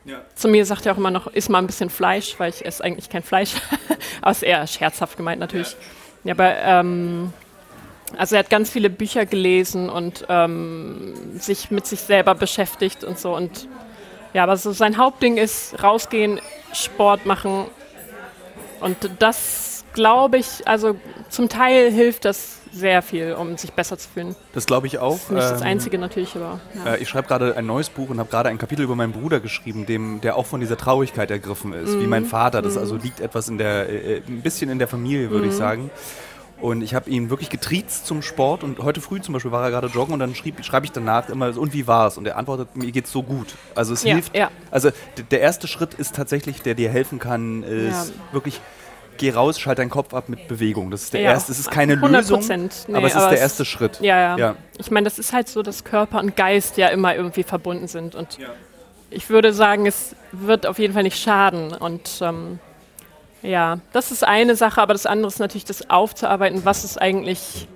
[0.05, 0.21] Ja.
[0.35, 2.83] Zu mir sagt er auch immer noch, iss mal ein bisschen Fleisch, weil ich esse
[2.83, 3.55] eigentlich kein Fleisch.
[4.21, 5.77] aber ist eher scherzhaft gemeint natürlich.
[6.25, 7.33] Ja, ja aber ähm,
[8.17, 13.19] also er hat ganz viele Bücher gelesen und ähm, sich mit sich selber beschäftigt und
[13.19, 13.69] so und
[14.35, 16.41] ja, aber so sein Hauptding ist rausgehen,
[16.73, 17.67] Sport machen.
[18.81, 20.97] Und das glaube ich, also
[21.29, 24.35] zum Teil hilft das sehr viel, um sich besser zu fühlen.
[24.55, 25.13] Das glaube ich auch.
[25.13, 26.61] Das ist nicht das ähm, Einzige natürlich, aber.
[26.75, 26.95] Ja.
[26.95, 29.41] Äh, ich schreibe gerade ein neues Buch und habe gerade ein Kapitel über meinen Bruder
[29.41, 32.01] geschrieben, dem, der auch von dieser Traurigkeit ergriffen ist, mm.
[32.01, 32.29] wie mein mhm.
[32.29, 32.63] Vater.
[32.63, 32.79] Das mm.
[32.79, 35.51] also liegt etwas in der, äh, äh, ein bisschen in der Familie, würde mm.
[35.51, 35.59] ich mhm.
[35.59, 35.91] sagen.
[36.63, 38.63] Und ich habe ihn wirklich getriezt zum Sport.
[38.63, 41.53] Und heute früh zum Beispiel war er gerade joggen und dann schreibe ich danach immer,
[41.53, 42.17] so, und wie war es?
[42.17, 43.57] Und er antwortet, mir geht es so gut.
[43.75, 44.37] Also es ja, hilft.
[44.37, 44.49] Ja.
[44.71, 44.91] Also
[45.33, 48.33] der erste Schritt ist tatsächlich, der dir helfen kann, ist ja.
[48.33, 48.61] wirklich
[49.19, 50.91] geh raus, schalt deinen Kopf ab mit Bewegung.
[50.91, 51.53] Das ist der ja, erste.
[51.53, 54.01] Es ist keine 100%, Lösung, nee, aber es ist der erste Schritt.
[54.01, 54.57] Ja, ja, ja.
[54.79, 58.15] Ich meine, das ist halt so, dass Körper und Geist ja immer irgendwie verbunden sind.
[58.15, 58.49] Und ja.
[59.11, 61.73] ich würde sagen, es wird auf jeden Fall nicht schaden.
[61.73, 62.59] Und ähm,
[63.43, 67.69] ja, das ist eine Sache, aber das andere ist natürlich das aufzuarbeiten, was ist eigentlich,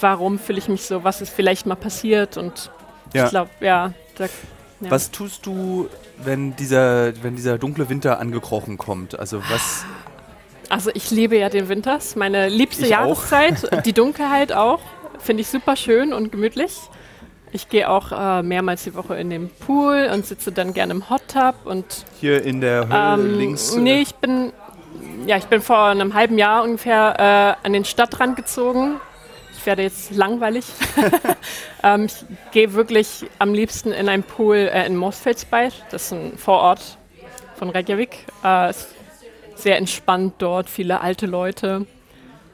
[0.00, 2.70] warum fühle ich mich so, was ist vielleicht mal passiert und
[3.14, 3.24] ja.
[3.24, 4.26] ich glaube, ja, da,
[4.80, 4.90] ja.
[4.90, 9.18] Was tust du, wenn dieser, wenn dieser dunkle Winter angekrochen kommt?
[9.18, 9.84] Also was.
[10.70, 13.68] Also ich liebe ja den Winter, ist meine liebste ich Jahreszeit.
[13.84, 14.80] die Dunkelheit auch.
[15.18, 16.78] Finde ich super schön und gemütlich.
[17.52, 21.10] Ich gehe auch äh, mehrmals die Woche in den Pool und sitze dann gerne im
[21.10, 23.74] Hot Tub und hier in der Höhle ähm, links.
[23.74, 24.52] Nee, ich bin
[25.26, 29.00] ja, ich bin vor einem halben Jahr ungefähr äh, an den Stadtrand gezogen.
[29.56, 30.64] Ich werde jetzt langweilig.
[31.82, 35.72] ähm, ich gehe wirklich am liebsten in einen Pool äh, in Mosfelsberg.
[35.90, 36.98] Das ist ein Vorort
[37.56, 38.26] von Reykjavik.
[38.44, 38.88] Äh, ist
[39.54, 41.86] sehr entspannt dort, viele alte Leute.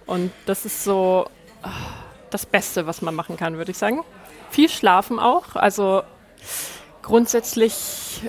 [0.07, 1.27] Und das ist so
[1.63, 1.69] äh,
[2.31, 4.03] das Beste, was man machen kann, würde ich sagen.
[4.51, 5.55] Viel schlafen auch.
[5.55, 6.03] Also
[7.03, 8.23] grundsätzlich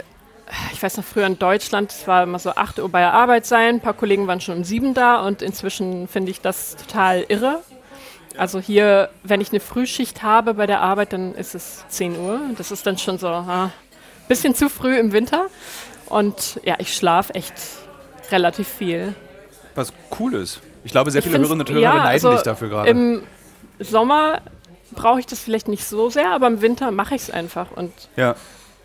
[0.73, 3.45] ich weiß noch, früher in Deutschland, es war immer so 8 Uhr bei der Arbeit
[3.45, 7.25] sein, ein paar Kollegen waren schon um 7 da und inzwischen finde ich das total
[7.27, 7.61] irre.
[8.37, 12.39] Also hier, wenn ich eine Frühschicht habe bei der Arbeit, dann ist es 10 Uhr.
[12.57, 13.71] Das ist dann schon so ein ah,
[14.27, 15.47] bisschen zu früh im Winter.
[16.05, 17.53] Und ja, ich schlafe echt
[18.31, 19.15] relativ viel.
[19.75, 20.61] Was cool ist.
[20.83, 22.89] Ich glaube, sehr viele Hörerinnen und Hörer ja, beneiden also dich dafür gerade.
[22.89, 23.23] Im
[23.79, 24.41] Sommer
[24.91, 27.71] brauche ich das vielleicht nicht so sehr, aber im Winter mache ich es einfach.
[27.71, 28.35] Und ja.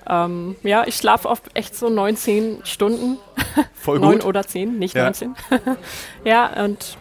[0.08, 3.18] Ähm, ja, ich schlafe oft echt so 19 Stunden.
[3.74, 4.18] Voll gut.
[4.18, 5.04] 9 oder 10, nicht ja.
[5.04, 5.34] 19.
[6.24, 6.96] ja, und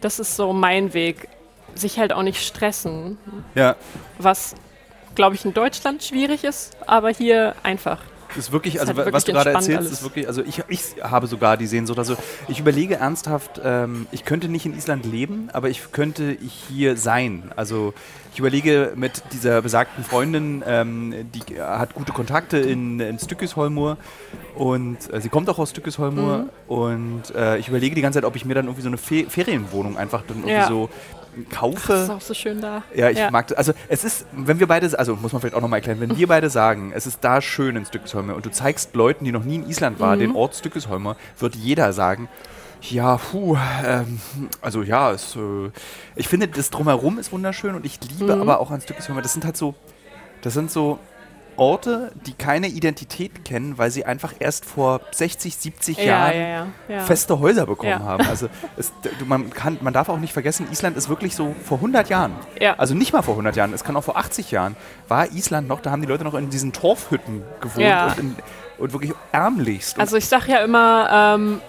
[0.00, 1.28] das ist so mein Weg.
[1.74, 3.16] Sich halt auch nicht stressen.
[3.54, 3.76] Ja.
[4.18, 4.54] Was,
[5.14, 7.98] glaube ich, in Deutschland schwierig ist, aber hier einfach
[8.36, 9.92] ist wirklich, also halt was du gerade erzählst, alles.
[9.92, 11.98] ist wirklich, also ich, ich habe sogar die Sehnsucht.
[11.98, 12.16] Also
[12.48, 16.36] ich überlege ernsthaft, ähm, ich könnte nicht in Island leben, aber ich könnte
[16.68, 17.50] hier sein.
[17.56, 17.94] Also
[18.32, 23.98] ich überlege mit dieser besagten Freundin, ähm, die hat gute Kontakte in, in Stückisholmur
[24.54, 26.50] und äh, sie kommt auch aus Stückisholmur mhm.
[26.68, 29.26] und äh, ich überlege die ganze Zeit, ob ich mir dann irgendwie so eine Fe
[29.28, 30.68] Ferienwohnung einfach dann irgendwie ja.
[30.68, 30.88] so
[31.50, 31.92] kaufe.
[31.92, 32.82] Das ist auch so schön da.
[32.94, 33.30] Ja, ich ja.
[33.30, 33.58] mag das.
[33.58, 36.26] Also es ist, wenn wir beide, also muss man vielleicht auch nochmal erklären, wenn wir
[36.26, 39.56] beide sagen, es ist da schön in Stückesholmer und du zeigst Leuten, die noch nie
[39.56, 40.22] in Island waren, mhm.
[40.22, 42.28] den Ort Stückesholmer, wird jeder sagen,
[42.82, 44.18] ja, puh, ähm,
[44.60, 45.70] also ja, es, äh,
[46.16, 48.42] ich finde das drumherum ist wunderschön und ich liebe mhm.
[48.42, 49.74] aber auch an Stückesholmer, das sind halt so,
[50.42, 50.98] das sind so
[51.56, 56.66] Orte, die keine Identität kennen, weil sie einfach erst vor 60, 70 Ja, Jahren ja,
[56.88, 58.26] ja, feste Häuser bekommen haben.
[58.26, 58.92] Also es,
[59.26, 62.32] man, kann, man darf auch nicht vergessen, Island ist wirklich so vor 100 Jahren.
[62.60, 62.74] Ja.
[62.78, 64.76] Also nicht mal vor 100 Jahren, es kann auch vor 80 Jahren,
[65.08, 68.36] war Island noch, da haben die Leute noch in diesen Torfhütten gewohnt und, in,
[68.78, 69.98] und wirklich ärmlichst.
[69.98, 71.60] Also ich sage ja immer, ähm,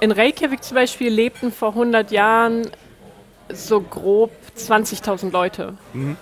[0.00, 2.68] in Reykjavik zum Beispiel lebten vor 100 Jahren
[3.52, 5.74] so grob 20.000 Leute.
[5.94, 6.16] jetzt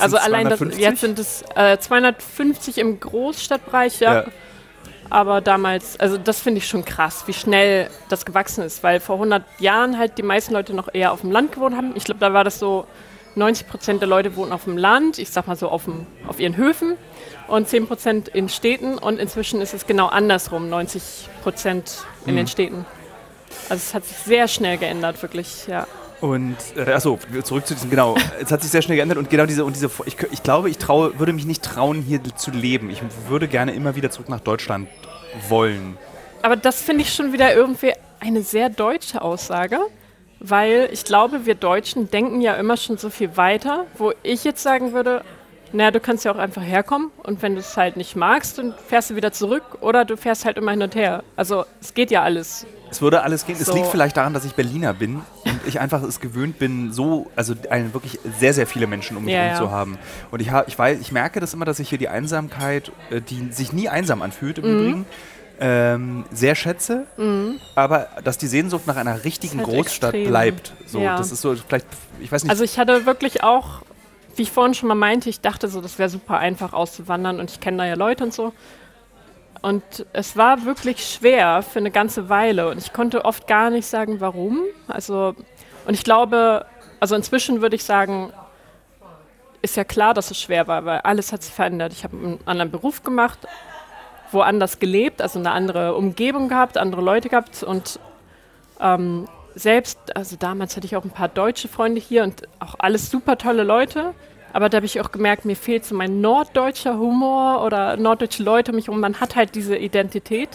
[0.00, 0.80] Also allein das, 250?
[0.82, 4.14] jetzt sind es äh, 250 im Großstadtbereich, ja.
[4.14, 4.24] Ja.
[5.08, 9.14] Aber damals, also das finde ich schon krass, wie schnell das gewachsen ist, weil vor
[9.16, 11.92] 100 Jahren halt die meisten Leute noch eher auf dem Land gewohnt haben.
[11.94, 12.86] Ich glaube, da war das so,
[13.36, 16.40] 90 Prozent der Leute wohnen auf dem Land, ich sag mal so auf, dem, auf
[16.40, 16.94] ihren Höfen
[17.48, 21.02] und 10 Prozent in Städten und inzwischen ist es genau andersrum, 90
[21.42, 22.36] Prozent in Mhm.
[22.38, 22.86] den Städten.
[23.68, 25.86] Also es hat sich sehr schnell geändert, wirklich, ja.
[26.20, 29.44] Und äh, achso, zurück zu diesem, genau, es hat sich sehr schnell geändert und genau
[29.44, 32.90] diese, und diese ich, ich glaube, ich traue, würde mich nicht trauen, hier zu leben.
[32.90, 34.88] Ich würde gerne immer wieder zurück nach Deutschland
[35.48, 35.98] wollen.
[36.42, 39.78] Aber das finde ich schon wieder irgendwie eine sehr deutsche Aussage,
[40.40, 44.62] weil ich glaube, wir Deutschen denken ja immer schon so viel weiter, wo ich jetzt
[44.62, 45.22] sagen würde,
[45.72, 48.74] naja, du kannst ja auch einfach herkommen und wenn du es halt nicht magst, dann
[48.88, 51.22] fährst du wieder zurück oder du fährst halt immer hin und her.
[51.36, 52.66] Also es geht ja alles.
[52.90, 53.56] Es würde alles gehen.
[53.60, 53.74] Es So.
[53.74, 57.54] liegt vielleicht daran, dass ich Berliner bin und ich einfach es gewöhnt bin, so, also
[57.68, 59.58] ein, wirklich sehr, sehr viele Menschen um mich Ja, herum ja.
[59.58, 59.98] zu haben.
[60.30, 63.50] Und ich, ich, weiß, ich merke das immer, dass ich hier die Einsamkeit, äh, die
[63.50, 64.78] sich nie einsam anfühlt im Mhm.
[64.78, 65.06] Übrigen,
[65.58, 67.06] ähm, sehr schätze,
[67.74, 70.28] aber dass die Sehnsucht nach einer richtigen halt Großstadt extrem.
[70.30, 70.72] bleibt.
[70.86, 71.16] So, Ja.
[71.16, 71.86] Das ist so, vielleicht,
[72.20, 73.80] ich weiß nicht, Also ich hatte wirklich auch,
[74.36, 77.50] wie ich vorhin schon mal meinte, ich dachte so, das wäre super einfach auszuwandern und
[77.50, 78.52] ich kenne da ja Leute und so.
[79.62, 83.86] Und es war wirklich schwer für eine ganze Weile und ich konnte oft gar nicht
[83.86, 84.60] sagen, warum.
[84.86, 85.34] Also,
[85.86, 86.66] und ich glaube,
[87.00, 88.32] also inzwischen würde ich sagen,
[89.62, 91.92] ist ja klar, dass es schwer war, weil alles hat sich verändert.
[91.92, 93.38] Ich habe einen anderen Beruf gemacht,
[94.30, 97.98] woanders gelebt, also eine andere Umgebung gehabt, andere Leute gehabt und
[98.80, 103.10] ähm, selbst, also damals hatte ich auch ein paar deutsche Freunde hier und auch alles
[103.10, 104.14] super tolle Leute.
[104.52, 108.70] Aber da habe ich auch gemerkt, mir fehlt so mein norddeutscher Humor oder norddeutsche Leute
[108.72, 109.00] um mich herum.
[109.00, 110.50] Man hat halt diese Identität.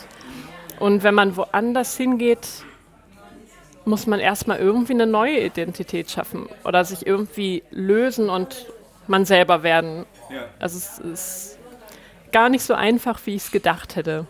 [0.79, 2.47] Und wenn man woanders hingeht,
[3.85, 8.67] muss man erstmal irgendwie eine neue Identität schaffen oder sich irgendwie lösen und
[9.07, 10.05] man selber werden.
[10.59, 11.57] Also es ist
[12.31, 14.25] gar nicht so einfach, wie ich es gedacht hätte.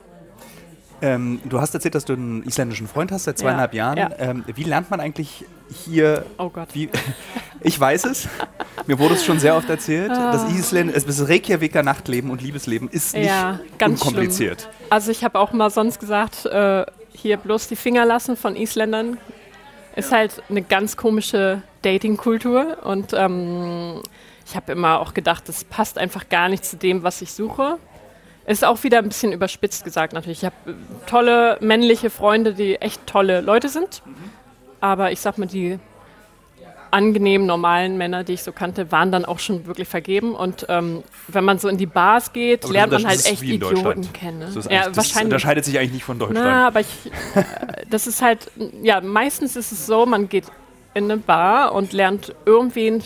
[1.02, 3.98] Ähm, du hast erzählt, dass du einen isländischen Freund hast seit Ja, zweieinhalb Jahren.
[3.98, 4.10] ja.
[4.20, 5.46] Ähm, wie lernt man eigentlich
[5.86, 6.70] hier Oh Gott.
[6.74, 6.90] Wie,
[7.62, 8.28] ich weiß es.
[8.88, 10.12] Mir wurde es schon sehr oft erzählt.
[10.12, 10.32] Ah.
[10.32, 14.70] Das Island, das Reykjaviker Nachtleben und Liebesleben ist nicht Ja, ganz unkompliziert.
[14.90, 19.18] Also ich habe auch mal sonst gesagt, äh, hier bloß die Finger lassen von Isländern.
[19.96, 24.02] Ist halt eine ganz komische Dating-Kultur und ähm,
[24.46, 27.78] ich habe immer auch gedacht, das passt einfach gar nicht zu dem, was ich suche.
[28.52, 30.40] Ist auch wieder ein bisschen überspitzt gesagt natürlich.
[30.40, 30.74] Ich habe äh,
[31.08, 34.02] tolle männliche Freunde, die echt tolle Leute sind.
[34.82, 35.80] Aber ich sag mal, die
[36.92, 40.36] angenehmen, normalen Männer, die ich so kannte, waren dann auch schon wirklich vergeben.
[40.36, 44.12] Und ähm, wenn man so in die Bars geht, Aber lernt man halt echt Idioten
[44.12, 44.40] kennen.
[44.40, 44.52] ne?
[44.54, 46.46] Das, ja, das unterscheidet sich eigentlich nicht von Deutschland.
[46.46, 46.90] Na, aber ich,
[47.36, 47.44] äh,
[47.90, 48.52] das ist halt,
[48.84, 50.46] ja, meistens ist es so, man geht
[50.94, 53.02] in eine Bar und lernt irgendwen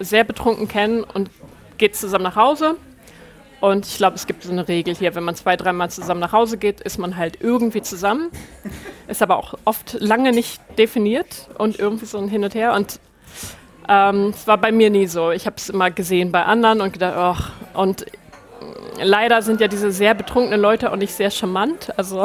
[0.00, 1.30] sehr betrunken kennen und
[1.78, 2.74] geht zusammen nach Hause.
[3.60, 6.32] Und ich glaube, es gibt so eine Regel hier, wenn man zwei, dreimal zusammen nach
[6.32, 8.30] Hause geht, ist man halt irgendwie zusammen.
[9.08, 12.72] Ist aber auch oft lange nicht definiert und irgendwie so ein Hin und Her.
[12.72, 13.00] Und
[13.88, 15.30] ähm, es war bei mir nie so.
[15.30, 18.06] Ich habe es immer gesehen bei anderen und gedacht, ach, und
[19.02, 21.92] leider sind ja diese sehr betrunkenen Leute auch nicht sehr charmant.
[21.98, 22.24] Also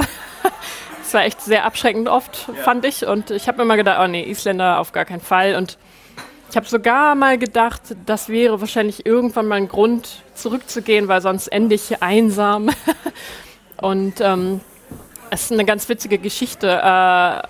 [1.01, 3.05] es war echt sehr abschreckend oft, fand ich.
[3.05, 5.55] Und ich habe immer gedacht, oh nee, Isländer auf gar keinen Fall.
[5.55, 5.77] Und
[6.49, 11.47] ich habe sogar mal gedacht, das wäre wahrscheinlich irgendwann mal ein Grund, zurückzugehen, weil sonst
[11.47, 12.69] ende ich einsam.
[13.81, 14.61] Und ähm,
[15.29, 16.67] es ist eine ganz witzige Geschichte.
[16.67, 17.41] Äh,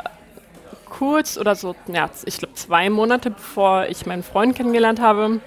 [0.89, 5.39] kurz oder so, ja, ich glaube zwei Monate bevor ich meinen Freund kennengelernt habe,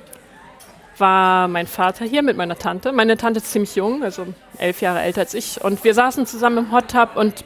[0.97, 2.93] war mein Vater hier mit meiner Tante.
[2.93, 5.63] Meine Tante ist ziemlich jung, also elf Jahre älter als ich.
[5.63, 7.45] Und wir saßen zusammen im Hot Tub und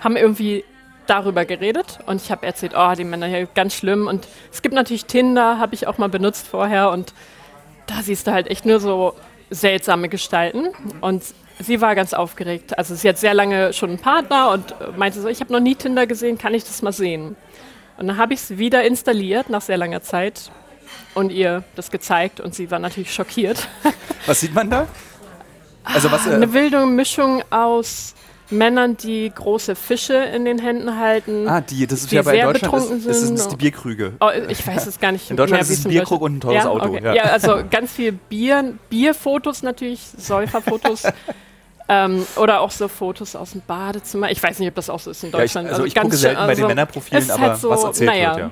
[0.00, 0.64] haben irgendwie
[1.06, 1.98] darüber geredet.
[2.06, 4.06] Und ich habe erzählt, oh, die Männer hier ganz schlimm.
[4.06, 6.90] Und es gibt natürlich Tinder, habe ich auch mal benutzt vorher.
[6.90, 7.12] Und
[7.86, 9.14] da siehst du halt echt nur so
[9.50, 10.68] seltsame Gestalten.
[11.00, 11.22] Und
[11.58, 12.78] sie war ganz aufgeregt.
[12.78, 15.74] Also sie hat sehr lange schon einen Partner und meinte so, ich habe noch nie
[15.74, 17.36] Tinder gesehen, kann ich das mal sehen?
[17.98, 20.50] Und dann habe ich es wieder installiert nach sehr langer Zeit
[21.14, 23.68] und ihr das gezeigt und sie war natürlich schockiert.
[24.26, 24.86] Was sieht man da?
[25.84, 28.14] Also was, äh, Eine wilde Mischung aus
[28.52, 31.48] Männern, die große Fische in den Händen halten.
[31.48, 33.52] Ah, die, das ist die ja bei Deutschland, betrunken ist, das sind sind.
[33.52, 34.12] die Bierkrüge.
[34.20, 36.40] Oh, ich weiß es gar nicht In Deutschland mehr, ist es ein Bierkrug und ein
[36.40, 36.70] teures ja?
[36.70, 37.00] Auto, Okay.
[37.04, 37.14] ja.
[37.14, 37.22] Ja.
[37.24, 41.04] also ganz viel Bier, Bierfotos natürlich, Säuferfotos.
[41.88, 44.30] ähm, oder auch so Fotos aus dem Badezimmer.
[44.30, 45.68] Ich weiß nicht, ob das auch so ist in Ja, ich, Deutschland.
[45.68, 48.36] also ich gucke selten bei den Männerprofilen, es ist aber halt so, was erzählt naja,
[48.36, 48.50] wird,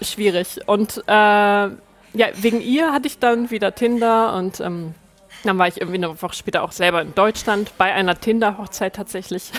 [0.00, 0.60] äh, schwierig.
[0.66, 4.94] Und äh, ja, wegen ihr hatte ich dann wieder Tinder und ähm,
[5.44, 9.50] dann war ich irgendwie eine Woche später auch selber in Deutschland bei einer Tinder-Hochzeit tatsächlich.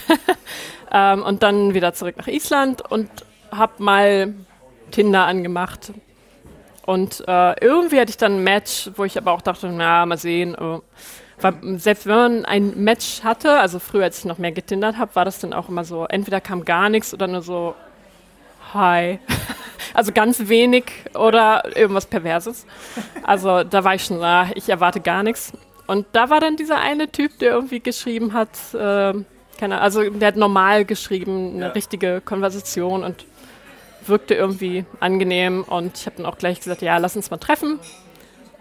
[0.92, 3.10] ähm, und dann wieder zurück nach Island und
[3.52, 4.34] hab mal
[4.92, 5.92] Tinder angemacht.
[6.86, 10.18] Und äh, irgendwie hatte ich dann ein Match, wo ich aber auch dachte, na, mal
[10.18, 10.56] sehen.
[10.56, 10.80] äh,
[11.40, 15.16] Weil, selbst wenn man ein Match hatte, also früher, als ich noch mehr getindert habe,
[15.16, 17.76] war das dann auch immer so, entweder kam gar nichts oder nur so,
[18.74, 19.20] hi.
[19.94, 22.66] Also ganz wenig oder irgendwas Perverses.
[23.24, 25.52] Also da war ich schon, ah, ich erwarte gar nichts.
[25.92, 29.14] Und da war dann dieser eine Typ, der irgendwie geschrieben hat, äh,
[29.60, 33.26] keine, also der hat normal geschrieben, eine richtige Konversation und
[34.08, 35.64] wirkte irgendwie angenehm.
[35.64, 37.78] Und ich habe dann auch gleich gesagt, ja, lass uns mal treffen.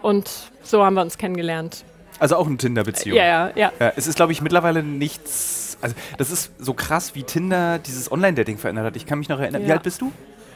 [0.01, 0.29] Und
[0.61, 1.85] so haben wir uns kennengelernt.
[2.19, 3.17] Also auch eine Tinder-Beziehung.
[3.17, 3.71] Ja, ja, ja.
[3.79, 5.77] Ja, es ist, glaube ich, mittlerweile nichts.
[5.81, 8.95] Also, das ist so krass, wie Tinder dieses Online-Dating verändert hat.
[8.97, 9.63] Ich kann mich noch erinnern.
[9.63, 9.75] Wie Ja.
[9.75, 10.11] alt bist du?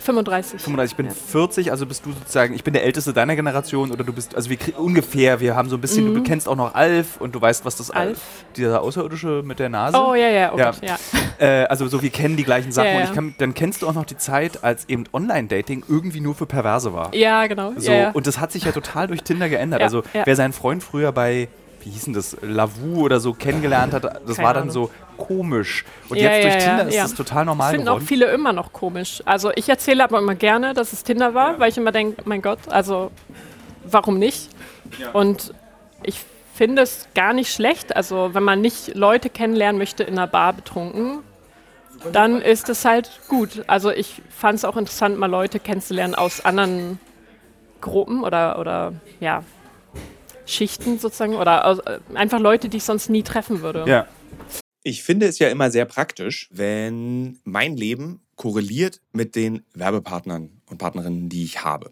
[0.05, 0.61] 35.
[0.61, 1.11] 35, ich bin Ja.
[1.13, 4.49] 40, also bist du sozusagen, ich bin der Älteste deiner Generation oder du bist, also
[4.49, 7.65] wir ungefähr, wir haben so ein bisschen, du kennst auch noch Alf und du weißt,
[7.65, 7.97] was das Mhm.
[7.97, 8.19] Alf?
[8.55, 9.97] dieser Außerirdische mit der Nase.
[9.97, 10.71] Oh ja, ja, oh Ja.
[10.71, 10.95] Gott, ja.
[11.37, 13.87] Äh, also so, wir kennen die gleichen Sachen Ja, und ich kann, dann kennst du
[13.89, 17.13] auch noch die Zeit, als eben Online-Dating irgendwie nur für Perverse war.
[17.13, 17.73] Ja, genau.
[17.75, 18.11] So, ja, ja.
[18.11, 19.81] Und das hat sich ja total durch Tinder geändert.
[19.81, 20.25] Ja, also ja.
[20.25, 21.49] wer seinen Freund früher bei,
[21.85, 24.73] wie hieß denn das, Lavu oder so kennengelernt hat, das Keine war dann Ahnung.
[24.73, 25.85] so komisch.
[26.09, 27.03] Und Ja, jetzt durch ja, ja, Tinder ist ja.
[27.03, 28.07] das total normal finden auch geworden.
[28.07, 29.21] viele immer noch komisch.
[29.25, 32.41] Also ich erzähle aber immer gerne, dass es Tinder war, weil ich immer denke, mein
[32.41, 33.11] Gott, also
[33.89, 34.49] warum nicht?
[35.13, 35.53] Und
[36.03, 36.19] ich
[36.55, 37.95] finde es gar nicht schlecht.
[37.95, 41.19] Also wenn man nicht Leute kennenlernen möchte in einer Bar betrunken,
[42.11, 43.63] dann ist es halt gut.
[43.67, 46.99] Also ich fand es auch interessant, mal Leute kennenzulernen aus anderen
[47.81, 49.43] Gruppen oder, oder ja,
[50.45, 53.85] Schichten sozusagen oder aus, äh, einfach Leute, die ich sonst nie treffen würde.
[53.87, 54.07] Ja.
[54.83, 60.77] Ich finde es ja immer sehr praktisch, wenn mein Leben korreliert mit den Werbepartnern und
[60.77, 61.91] Partnerinnen, die ich habe.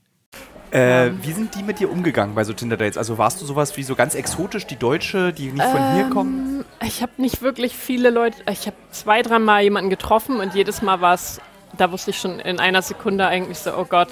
[0.71, 1.19] Äh, ähm.
[1.21, 2.97] Wie sind die mit dir umgegangen bei so Tinder-Dates?
[2.97, 6.09] Also warst du sowas wie so ganz exotisch, die Deutsche, die nicht von ähm, hier
[6.09, 6.65] kommen?
[6.83, 11.01] Ich habe nicht wirklich viele Leute, ich habe zwei, dreimal jemanden getroffen und jedes Mal
[11.01, 11.41] war es,
[11.77, 14.09] da wusste ich schon in einer Sekunde eigentlich so, oh Gott.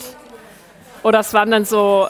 [1.03, 2.09] Oder es waren dann so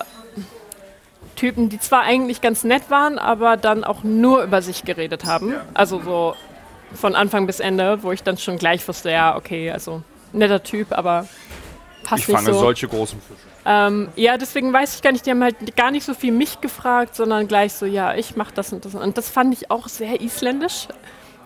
[1.36, 5.54] Typen, die zwar eigentlich ganz nett waren, aber dann auch nur über sich geredet haben.
[5.74, 6.36] Also so
[6.94, 10.02] von Anfang bis Ende, wo ich dann schon gleich wusste, ja, okay, also
[10.34, 11.28] netter Typ, aber
[12.04, 12.42] passt ich nicht so.
[12.42, 13.49] Ich fange solche großen Fische.
[13.66, 16.62] Ähm, ja, deswegen weiß ich gar nicht, die haben halt gar nicht so viel mich
[16.62, 18.96] gefragt, sondern gleich so, ja, ich mache das und das.
[18.96, 20.88] Und das fand ich auch sehr isländisch.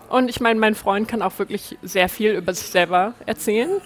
[0.08, 3.80] Und ich meine, mein Freund kann auch wirklich sehr viel über sich selber erzählen.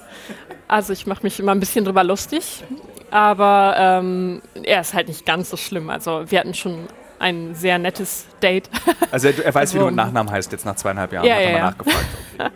[0.67, 2.65] Also ich mache mich immer ein bisschen drüber lustig.
[3.11, 5.89] Aber ähm, er ist halt nicht ganz so schlimm.
[5.89, 6.87] Also wir hatten schon
[7.19, 8.69] ein sehr nettes Date.
[9.11, 11.25] Also er, er weiß, also, wie du mit Nachnamen heißt, jetzt nach zweieinhalb Jahren.
[11.25, 12.07] Ja, hat er ja, mal nachgefragt.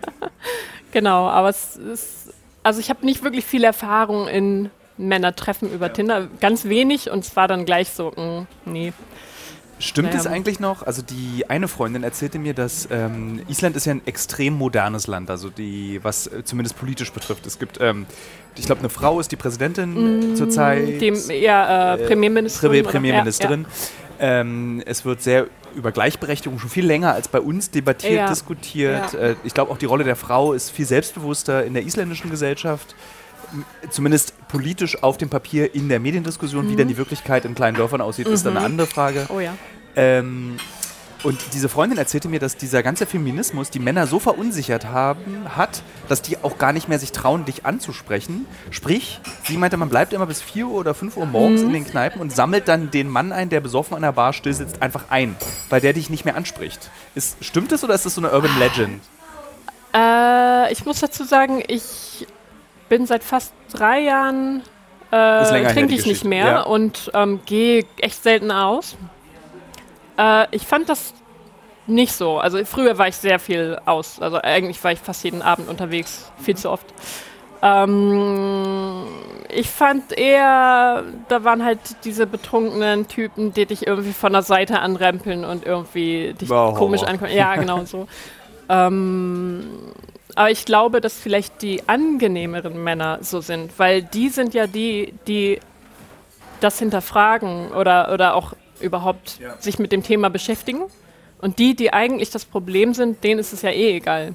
[0.93, 4.71] Genau, aber es ist, also ich habe nicht wirklich viel Erfahrung in
[5.03, 5.93] Männer treffen über ja.
[5.93, 8.93] Tinder, ganz wenig und es war dann gleich so, mh, mm, nee.
[9.79, 10.21] Stimmt naja.
[10.21, 10.85] es eigentlich noch?
[10.87, 15.29] Also die eine Freundin erzählte mir, dass ähm, Island ist ja ein extrem modernes Land,
[15.29, 17.47] also die, was äh, zumindest politisch betrifft.
[17.47, 18.07] Es gibt, ähm,
[18.57, 21.01] ich glaube, eine Frau ist die Präsidentin mm, zurzeit.
[21.01, 22.85] Dem, ja, äh, Premierministerin.
[22.85, 23.67] Premierministerin.
[24.21, 24.41] Ja, ja.
[24.41, 28.29] Ähm, es wird sehr über Gleichberechtigung schon viel länger als bei uns debattiert, ja.
[28.29, 29.15] diskutiert.
[29.15, 32.95] Äh, ich glaube, auch die Rolle der Frau ist viel selbstbewusster in der isländischen Gesellschaft
[33.91, 36.71] zumindest politisch auf dem Papier in der Mediendiskussion, mhm.
[36.71, 38.35] wie denn die Wirklichkeit in kleinen Dörfern aussieht, mhm.
[38.35, 38.73] ist dann eine mhm.
[38.73, 39.27] andere Frage.
[39.31, 39.55] Oh ja.
[39.97, 40.57] Ähm,
[41.23, 45.83] und diese Freundin erzählte mir, dass dieser ganze Feminismus die Männer so verunsichert haben, hat,
[46.09, 48.45] dass die auch gar nicht mehr sich trauen, dich anzusprechen.
[48.71, 51.69] Sprich, sie meinte, man bleibt immer bis 4 Uhr oder 5 Uhr morgens mhm.
[51.69, 54.53] in den Kneipen und sammelt dann den Mann ein, der besoffen an der Bar still
[54.53, 55.37] sitzt, einfach ein,
[55.71, 56.91] weil der dich nicht mehr anspricht.
[57.15, 59.01] Ist, stimmt das oder ist das so eine Urban Legend?
[59.95, 62.02] Äh, ich muss dazu sagen, ich
[62.93, 64.61] bin seit fast drei Jahren
[65.11, 66.61] äh, trinke ich nicht mehr ja.
[66.61, 68.99] und ähm, gehe echt selten aus.
[70.19, 71.15] Äh, ich fand das
[71.87, 72.37] nicht so.
[72.37, 74.21] Also früher war ich sehr viel aus.
[74.21, 76.85] Also eigentlich war ich fast jeden Abend unterwegs, viel zu oft.
[77.63, 79.07] Ähm,
[79.49, 84.81] ich fand eher, da waren halt diese betrunkenen Typen, die dich irgendwie von der Seite
[84.81, 87.33] anrempeln und irgendwie dich wow, komisch ankommen.
[87.33, 88.07] Ja, genau so.
[88.69, 89.65] ähm,
[90.35, 95.15] aber ich glaube, dass vielleicht die angenehmeren Männer so sind, weil die sind ja die,
[95.27, 95.61] die
[96.61, 99.55] das hinterfragen oder, oder auch überhaupt ja.
[99.61, 100.83] sich mit dem Thema beschäftigen.
[101.41, 104.35] Und die, die eigentlich das Problem sind, denen ist es ja eh egal.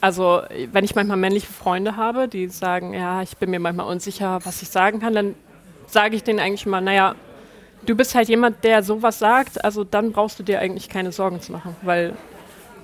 [0.00, 0.42] Also,
[0.72, 4.62] wenn ich manchmal männliche Freunde habe, die sagen, ja, ich bin mir manchmal unsicher, was
[4.62, 5.34] ich sagen kann, dann
[5.86, 7.14] sage ich denen eigentlich mal, naja,
[7.86, 11.40] du bist halt jemand, der sowas sagt, also dann brauchst du dir eigentlich keine Sorgen
[11.40, 12.14] zu machen, weil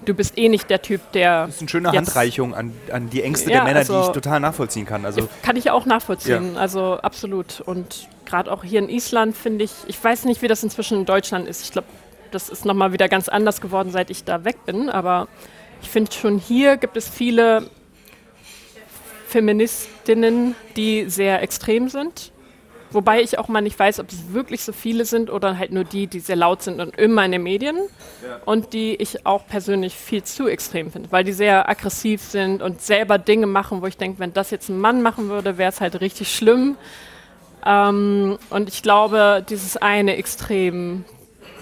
[0.05, 1.47] du bist eh nicht der Typ, der.
[1.47, 4.13] Das ist eine schöne Handreichung an, an die Ängste ja, der Männer, also, die ich
[4.13, 5.05] total nachvollziehen kann.
[5.05, 6.61] Also kann ich auch nachvollziehen, ja.
[6.61, 7.61] also absolut.
[7.61, 11.05] Und gerade auch hier in Island finde ich, ich weiß nicht, wie das inzwischen in
[11.07, 11.63] Deutschland ist.
[11.65, 11.89] Ich glaube,
[12.31, 14.89] das ist nochmal wieder ganz anders geworden, seit ich da weg bin.
[14.89, 15.29] Aber
[15.83, 17.69] ich finde schon hier gibt es viele
[19.27, 22.33] Feministinnen, die sehr extrem sind
[22.93, 25.85] Wobei ich auch mal nicht weiß, ob es wirklich so viele sind oder halt nur
[25.85, 27.77] die, die sehr laut sind und immer in den Medien.
[28.23, 28.41] Ja.
[28.45, 32.83] Und die ich auch persönlich viel zu extrem finde, weil die sehr aggressiv sind und
[32.83, 35.81] selber Dinge machen, wo ich denke, wenn das jetzt ein Mann machen würde, wäre es
[35.81, 36.77] halt richtig schlimm.
[37.65, 41.05] Ähm, und ich glaube, dieses eine Extrem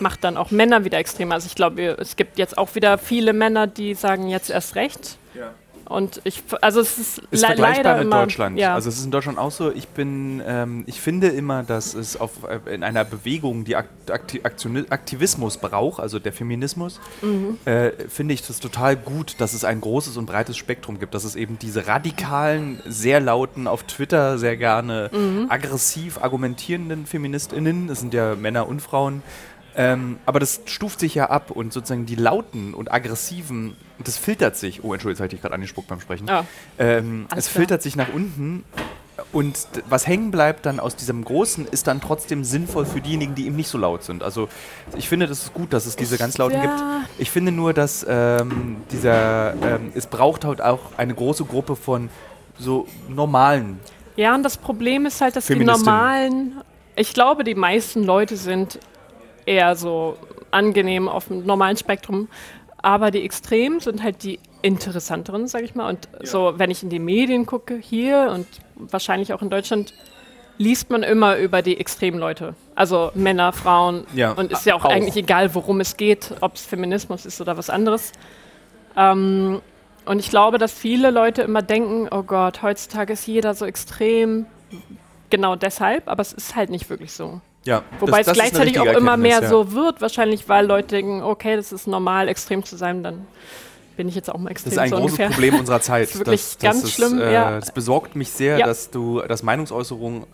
[0.01, 1.35] macht dann auch Männer wieder extremer.
[1.35, 5.19] Also ich glaube, es gibt jetzt auch wieder viele Männer, die sagen jetzt erst recht.
[5.35, 5.53] Ja.
[5.89, 8.59] Und ich, also es ist, ist le vergleichbar mit immer, Deutschland.
[8.59, 8.75] Ja.
[8.75, 9.73] Also es ist in Deutschland auch so.
[9.73, 14.43] Ich bin, ähm, ich finde immer, dass es auf, äh, in einer Bewegung, die Akti
[14.43, 17.59] Aktivismus braucht, also der Feminismus, mhm.
[17.65, 21.15] äh, finde ich das total gut, dass es ein großes und breites Spektrum gibt.
[21.15, 25.47] Dass es eben diese radikalen, sehr lauten, auf Twitter sehr gerne mhm.
[25.49, 29.23] aggressiv argumentierenden FeministInnen, das sind ja Männer und Frauen,
[29.79, 34.57] ähm, aber das stuft sich ja ab und sozusagen die lauten und aggressiven, das filtert
[34.57, 34.83] sich.
[34.83, 36.27] Oh, Entschuldigung, jetzt hatte ich gerade angespuckt beim Sprechen.
[36.27, 36.45] Ja.
[36.79, 38.65] Ähm, es filtert sich nach unten
[39.31, 43.47] und was hängen bleibt dann aus diesem Großen, ist dann trotzdem sinnvoll für diejenigen, die
[43.47, 44.25] eben nicht so laut sind.
[44.25, 44.49] Also
[44.97, 46.63] ich finde, das ist gut, dass es diese ganz lauten ja.
[46.63, 46.83] gibt.
[47.19, 52.11] Ich finde nur, dass ähm, dieser, ähm, es braucht halt auch eine große Gruppe von
[52.59, 53.79] so normalen.
[54.17, 56.61] Ja, und das Problem ist halt, dass die normalen,
[56.97, 58.81] ich glaube, die meisten Leute sind
[59.49, 60.17] eher so
[60.51, 62.29] angenehm auf dem normalen Spektrum.
[62.81, 65.89] Aber die Extremen sind halt die interessanteren, sage ich mal.
[65.89, 66.27] Und ja.
[66.27, 68.47] so, wenn ich in die Medien gucke, hier und
[68.77, 69.95] wahrscheinlich auch in Deutschland,
[70.59, 72.55] liest man immer über die extremen Leute.
[72.75, 74.05] Also Männer, Frauen.
[74.15, 74.33] Ja.
[74.33, 77.57] Und ist ja auch, auch, eigentlich egal, worum es geht, ob es Feminismus ist oder
[77.57, 78.13] was anderes.
[78.97, 79.61] Ähm,
[80.05, 84.47] und ich glaube, dass viele Leute immer denken, oh Gott, heutzutage ist jeder so extrem.
[85.31, 87.41] genau deshalb, aber es ist halt nicht wirklich so.
[87.69, 89.65] Ja, Wobei das- das es ist eine gleichzeitig auch immer mehr Erkenntnis, ja.
[89.65, 93.27] so wird, wahrscheinlich, weil Leute denken, okay, das ist normal, extrem zu sein, dann
[93.97, 95.29] bin ich jetzt auch mal extrem Das ist ein so großes ungefähr.
[95.31, 96.05] Problem unserer Zeit.
[96.05, 97.59] Das ist wirklich ganz schlimm, Äh, ja.
[97.61, 98.67] Das besorgt mich sehr, Ja.
[98.67, 100.27] dass du, dass Meinungsäußerung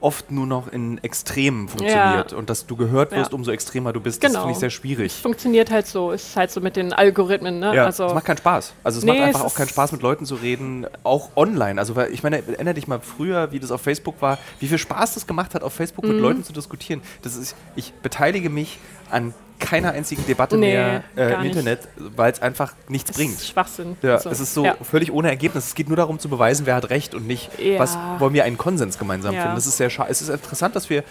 [0.00, 3.36] oft nur noch in Extremen funktioniert und dass du gehört wirst, Ja.
[3.36, 4.22] umso extremer du bist.
[4.22, 4.40] Das Genau.
[4.42, 5.12] finde ich sehr schwierig.
[5.12, 7.74] Funktioniert halt so, ist halt so mit den Algorithmen, ne?
[7.74, 8.72] Ja, also, es macht keinen Spaß.
[8.82, 11.78] Also es Nee, macht einfach es auch keinen Spaß, mit Leuten zu reden, auch online.
[11.80, 14.78] Also weil, ich meine, erinnere dich mal früher, wie das auf Facebook war, wie viel
[14.78, 16.12] Spaß das gemacht hat, auf Facebook Mhm.
[16.12, 17.02] mit Leuten zu diskutieren.
[17.22, 18.78] Das ist, ich beteilige mich
[19.10, 21.42] an keiner einzigen Debatte Nee, mehr äh, im.
[21.44, 23.34] Internet, weil es einfach nichts das bringt.
[23.34, 23.96] ist Schwachsinn.
[24.02, 24.74] Ja, Also, es ist so ja.
[24.82, 25.66] völlig ohne Ergebnis.
[25.68, 27.78] Es geht nur darum zu beweisen, wer hat recht und nicht, Ja.
[27.78, 29.42] was wollen wir einen Konsens gemeinsam Ja.
[29.42, 29.56] finden.
[29.56, 30.10] Das ist sehr schade.
[30.10, 31.04] Es ist interessant, dass wir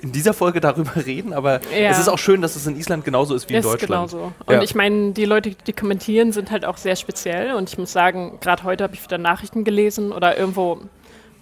[0.00, 3.34] in dieser Folge darüber reden, aber es ist auch schön, dass es in Island genauso
[3.36, 4.10] ist wie in ist Deutschland.
[4.10, 4.32] genauso.
[4.46, 7.54] Und ich meine, die Leute, die kommentieren, sind halt auch sehr speziell.
[7.54, 10.80] Und ich muss sagen, gerade heute habe ich wieder Nachrichten gelesen oder irgendwo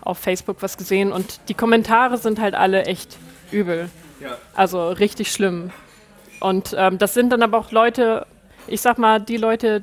[0.03, 1.11] auf Facebook was gesehen.
[1.13, 3.17] Und die Kommentare sind halt alle echt
[3.51, 3.89] übel.
[4.55, 5.71] Also richtig schlimm.
[6.41, 8.27] Und ähm, das sind dann aber auch Leute,
[8.67, 9.83] ich sag mal, die Leute,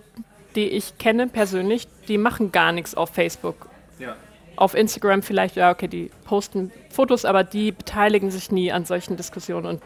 [0.55, 3.67] die ich kenne persönlich, die machen gar nichts auf Facebook.
[3.99, 4.15] Ja.
[4.55, 9.17] Auf Instagram vielleicht, ja, okay, die posten Fotos, aber die beteiligen sich nie an solchen
[9.17, 9.67] Diskussionen.
[9.67, 9.81] Und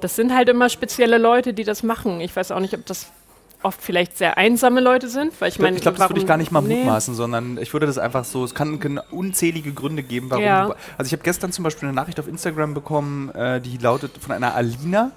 [0.00, 2.20] das sind halt immer spezielle Leute, die das machen.
[2.20, 3.10] Ich weiß auch nicht, ob das
[3.62, 6.26] oft vielleicht sehr einsame Leute sind, weil ich Ich glaube, meine, glaub, das würde ich
[6.26, 6.76] gar nicht mal nee.
[6.76, 10.66] mutmaßen, sondern ich würde das einfach so, es kann, können unzählige Gründe geben, warum Ja.
[10.66, 14.12] du, Also ich habe gestern zum Beispiel eine Nachricht auf Instagram bekommen, äh, die lautet
[14.18, 15.10] von einer Alina,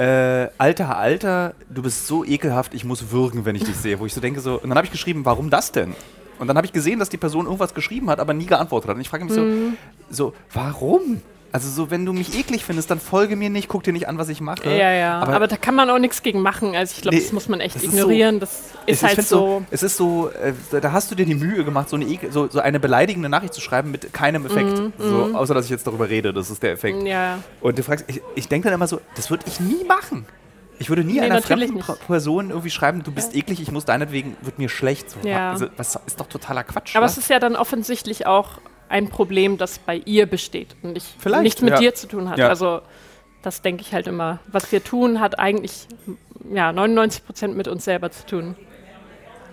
[0.00, 3.98] äh, Alter, Alter, du bist so ekelhaft, ich muss würgen, wenn ich dich sehe.
[4.00, 5.94] Wo ich so denke, so, und dann habe ich geschrieben, warum das denn?
[6.38, 8.94] Und dann habe ich gesehen, dass die Person irgendwas geschrieben hat, aber nie geantwortet hat.
[8.96, 9.76] Und ich frage mich Mhm.
[10.10, 11.20] so, so, warum?
[11.52, 14.18] Also so, wenn du mich eklig findest, dann folge mir nicht, guck dir nicht an,
[14.18, 14.70] was ich mache.
[14.70, 16.76] Ja, ja, aber, Aber, da kann man auch nichts gegen machen.
[16.76, 18.38] Also ich glaube, Nee, das muss man echt das ignorieren.
[18.38, 19.62] das es- ist halt find's so.
[19.70, 22.46] Es ist so, äh, da hast du dir die Mühe gemacht, so eine, ekel- so,
[22.48, 24.78] so eine beleidigende Nachricht zu schreiben mit keinem Effekt.
[24.78, 27.02] Mhm, so, außer, dass ich jetzt darüber rede, das ist der Effekt.
[27.02, 30.26] Ja, Und du fragst, ich, ich denke dann immer so, das würde ich nie machen.
[30.78, 32.06] Ich würde nie Nee, einer fremden nicht.
[32.06, 35.10] Person irgendwie schreiben, du bist eklig, ich muss deinetwegen, wird mir schlecht.
[35.10, 35.50] So, Ja.
[35.50, 36.94] also, was ist doch totaler Quatsch.
[36.94, 37.12] aber was?
[37.12, 38.50] es ist ja dann offensichtlich auch
[38.90, 41.78] ein Problem, das bei ihr besteht und nicht, nichts mit ja.
[41.78, 42.38] dir zu tun hat.
[42.38, 42.48] Ja.
[42.48, 42.82] Also
[43.42, 44.40] das denke ich halt immer.
[44.48, 45.86] Was wir tun, hat eigentlich
[46.52, 48.56] ja, 99 Prozent mit uns selber zu tun.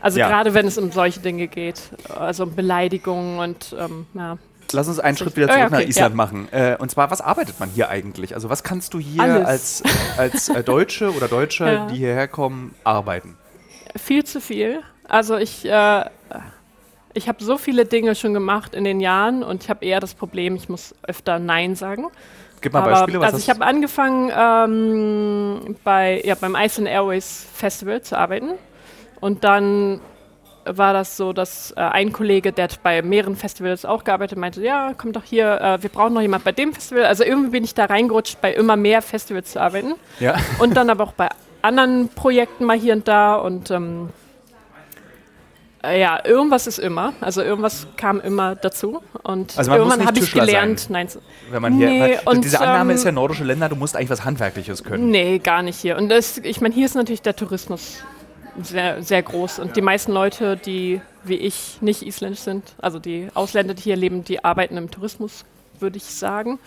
[0.02, 0.28] Also Ja.
[0.28, 1.82] gerade wenn es um solche Dinge geht,
[2.14, 4.38] also um Beleidigungen und ähm, ja.
[4.74, 6.16] Lass uns einen Schritt wieder Ah, zurück nach okay, Island ja.
[6.16, 6.48] machen.
[6.52, 8.34] Äh, und zwar, was arbeitet man hier eigentlich?
[8.34, 9.48] Also was kannst du hier Alles.
[9.48, 9.84] als,
[10.18, 13.38] als äh, Deutsche oder Deutscher, die hierher kommen, arbeiten?
[13.96, 14.82] Viel zu viel.
[15.08, 16.04] Also ich, äh,
[17.18, 20.14] ich habe so viele Dinge schon gemacht in den Jahren und ich habe eher das
[20.14, 22.08] Problem, ich muss öfter Nein sagen.
[22.62, 23.20] Gib mal Aber, Beispiele.
[23.20, 28.52] Was also ich habe angefangen ähm, bei, ja, beim Iceland Airways Festival zu arbeiten
[29.20, 30.00] und dann
[30.70, 34.62] war das so, dass äh, ein Kollege, der hat bei mehreren Festivals auch gearbeitet, meinte,
[34.62, 37.06] ja, komm doch hier, äh, wir brauchen noch jemand bei dem Festival.
[37.06, 40.36] Also irgendwie bin ich da reingerutscht, bei immer mehr Festivals zu arbeiten ja.
[40.60, 41.30] und dann aber auch bei
[41.62, 44.27] anderen Projekten mal hier und da und ähm, äh,
[45.92, 47.14] ja, irgendwas ist immer.
[47.22, 50.92] Also irgendwas kam immer dazu und Also irgendwann habe ich gelernt, sein.
[50.92, 51.08] nein,
[51.52, 54.10] Wenn man hier, Nee, und, diese Annahme ähm, ist ja nordische Länder, du musst eigentlich
[54.10, 55.10] was Handwerkliches können.
[55.10, 55.98] Nee, gar nicht hier.
[55.98, 58.04] Und das, ich meine, hier ist natürlich der Tourismus
[58.62, 59.60] sehr, sehr groß.
[59.60, 63.96] Und die meisten Leute, die wie ich nicht isländisch sind, also die Ausländer, die hier
[63.98, 65.46] leben, die arbeiten im Tourismus,
[65.80, 66.60] würde ich sagen.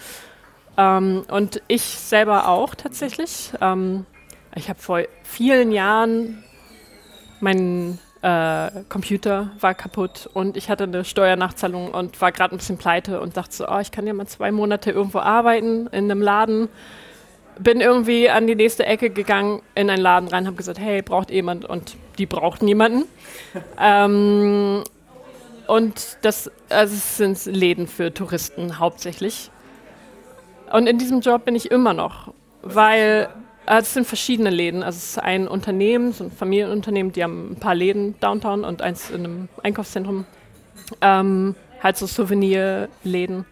[0.76, 3.52] Ähm, und ich selber auch tatsächlich.
[3.60, 4.06] Ähm,
[4.54, 6.44] ich habe vor vielen Jahren
[7.40, 12.78] mein äh, Computer war kaputt und ich hatte eine Steuernachzahlung und war gerade ein bisschen
[12.78, 16.22] pleite und dachte so, oh, ich kann ja mal zwei Monate irgendwo arbeiten in einem
[16.22, 16.68] Laden
[17.60, 21.30] bin irgendwie an die nächste Ecke gegangen, in einen Laden rein, habe gesagt, hey, braucht
[21.30, 21.64] jemand?
[21.64, 23.04] Und die brauchten niemanden.
[23.78, 24.82] ähm,
[25.66, 29.50] und das, also es sind Läden für Touristen hauptsächlich.
[30.72, 33.28] Und in diesem Job bin ich immer noch, weil
[33.66, 34.82] es sind verschiedene Läden.
[34.82, 38.82] Also es ist ein Unternehmen, so ein Familienunternehmen, die haben ein paar Läden downtown und
[38.82, 40.24] eins in einem Einkaufszentrum.
[41.00, 43.44] Ähm, halt so Souvenirläden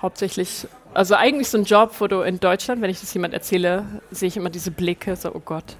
[0.00, 0.66] hauptsächlich.
[0.92, 4.28] Also eigentlich so ein Job, wo du in Deutschland, wenn ich das jemand erzähle, sehe
[4.28, 5.76] ich immer diese Blicke, so oh Gott.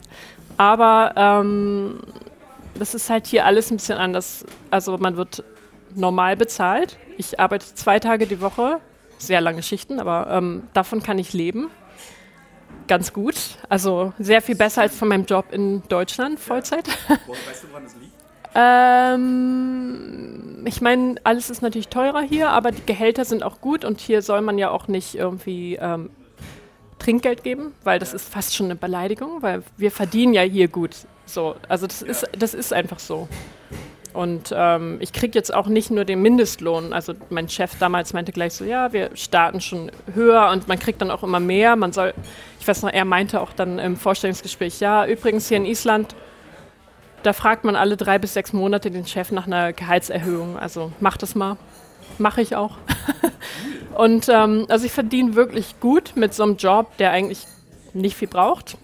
[0.57, 2.00] Aber ähm,
[2.78, 4.44] das ist halt hier alles ein bisschen anders.
[4.70, 5.44] Also man wird
[5.94, 6.98] normal bezahlt.
[7.16, 8.80] Ich arbeite zwei Tage die Woche,
[9.18, 11.70] sehr lange Schichten, aber ähm, davon kann ich leben.
[12.87, 13.35] Ganz gut.
[13.68, 16.87] Also sehr viel besser als von meinem Job in Deutschland, Vollzeit.
[16.89, 18.12] Weißt du, woran das liegt?
[18.57, 20.24] Ähm,
[20.64, 24.22] ich meine, alles ist natürlich teurer hier, aber die Gehälter sind auch gut und hier
[24.22, 26.11] soll man ja auch nicht irgendwie ähm,
[27.01, 30.95] Trinkgeld geben, weil das ist fast schon eine Beleidigung, weil wir verdienen ja hier gut.
[31.26, 33.28] So, also das ist, das ist einfach so.
[34.14, 36.92] Und ähm, ich kriege jetzt auch nicht nur den Mindestlohn.
[36.92, 41.02] Also mein Chef damals meinte gleich so, ja, wir starten schon höher und man kriegt
[41.02, 41.74] dann auch immer mehr.
[41.74, 42.14] Man soll,
[42.60, 46.14] ich weiß noch, er meinte auch dann im Vorstellungsgespräch, ja, übrigens hier in Island,
[47.24, 50.58] da fragt man alle drei bis sechs Monate den Chef nach einer Gehaltserhöhung.
[50.58, 51.56] Also mach das mal.
[52.18, 52.76] Mache ich auch.
[53.96, 57.46] und ähm, also ich verdiene wirklich gut mit so einem Job, der eigentlich
[57.94, 58.76] nicht viel braucht.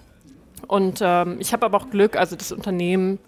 [0.67, 3.21] Und ähm, ich habe aber auch Glück, also das Unternehmen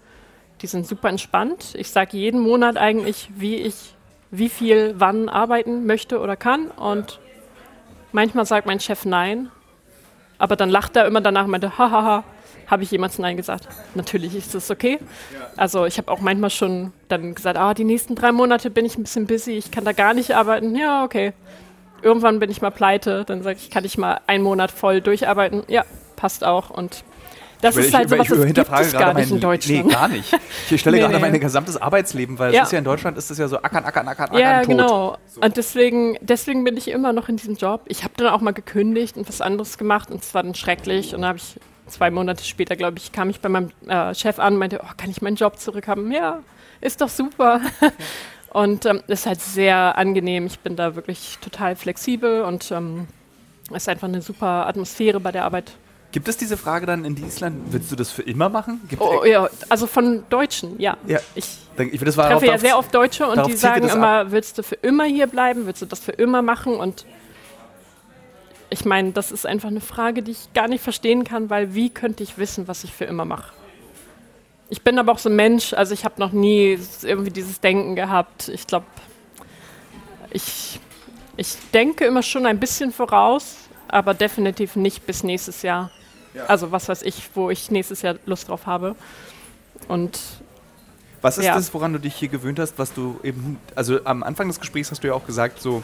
[0.63, 1.75] die sind super entspannt.
[1.75, 3.95] Ich sage jeden Monat eigentlich, wie ich
[4.31, 6.69] wie viel wann arbeiten möchte oder kann.
[6.69, 7.21] Und
[8.13, 9.51] manchmal sagt mein Chef nein.
[10.39, 12.25] Aber dann lacht er immer danach und meinte, hahaha,
[12.67, 13.69] habe ich jemals Nein gesagt?
[13.95, 14.99] Natürlich ist das okay.
[15.57, 18.97] Also ich habe auch manchmal schon dann gesagt, ah, die nächsten drei Monate bin ich
[18.97, 20.75] ein bisschen busy, ich kann da gar nicht arbeiten.
[20.75, 21.35] Ja, okay.
[22.01, 25.65] Irgendwann bin ich mal pleite, dann sage ich, kann ich mal einen Monat voll durcharbeiten.
[25.69, 25.85] Ja,
[26.17, 26.71] passt auch.
[26.71, 27.05] Und
[27.63, 29.87] das ich, ist halt so was, das gibt es gar nicht in Deutschland.
[29.87, 30.37] Nee, gar nicht.
[30.69, 31.21] Ich stelle nee, gerade nee.
[31.21, 32.63] mein gesamtes Arbeitsleben, weil ja.
[32.63, 34.69] es ist ja in Deutschland ist es ja so ackern, ackern, ackern, ackern, Ja, tot.
[34.69, 35.17] genau.
[35.29, 35.41] So.
[35.41, 37.83] Und deswegen, deswegen bin ich immer noch in diesem Job.
[37.87, 41.15] Ich habe dann auch mal gekündigt und was anderes gemacht und es war dann schrecklich.
[41.15, 44.41] Und dann habe ich zwei Monate später, glaube ich, kam ich bei meinem äh, Chef
[44.41, 46.11] an und meinte, oh, kann ich meinen Job zurückhaben?
[46.11, 46.41] Ja,
[46.81, 47.61] ist doch super.
[48.53, 50.47] und ähm, ist halt sehr angenehm.
[50.47, 53.07] Ich bin da wirklich total flexibel und ähm,
[53.73, 55.77] ist einfach eine super Atmosphäre bei der Arbeit.
[56.13, 58.83] Gibt es diese Frage dann in Island, willst du das für immer machen?
[58.87, 60.99] Gibt oh, ja, also von Deutschen, ja.
[61.07, 61.19] ja.
[61.35, 61.47] Ich,
[61.79, 64.75] ich das war treffe ja sehr oft Deutsche und die sagen immer, willst du für
[64.75, 66.75] immer hier bleiben, willst du das für immer machen?
[66.77, 67.07] Und
[68.69, 71.89] ich meine, das ist einfach eine Frage, die ich gar nicht verstehen kann, weil wie
[71.89, 73.55] könnte ich wissen, was ich für immer mache?
[74.69, 77.97] Ich bin aber auch so ein Mensch, also ich habe noch nie irgendwie dieses Denken
[77.97, 78.49] gehabt.
[78.49, 78.87] Ich glaube,
[80.31, 80.79] ich,
[81.39, 83.57] ich denke immer schon ein bisschen voraus,
[83.89, 85.91] aber definitiv nicht bis nächstes Jahr.
[86.49, 88.97] Also was weiß ich, wo ich nächstes Jahr Lust drauf habe.
[89.89, 90.19] Und
[91.21, 91.55] was ist ja.
[91.55, 94.91] das, woran du dich hier gewöhnt hast, was du eben, also am Anfang des Gesprächs
[94.91, 95.83] hast du ja auch gesagt, so,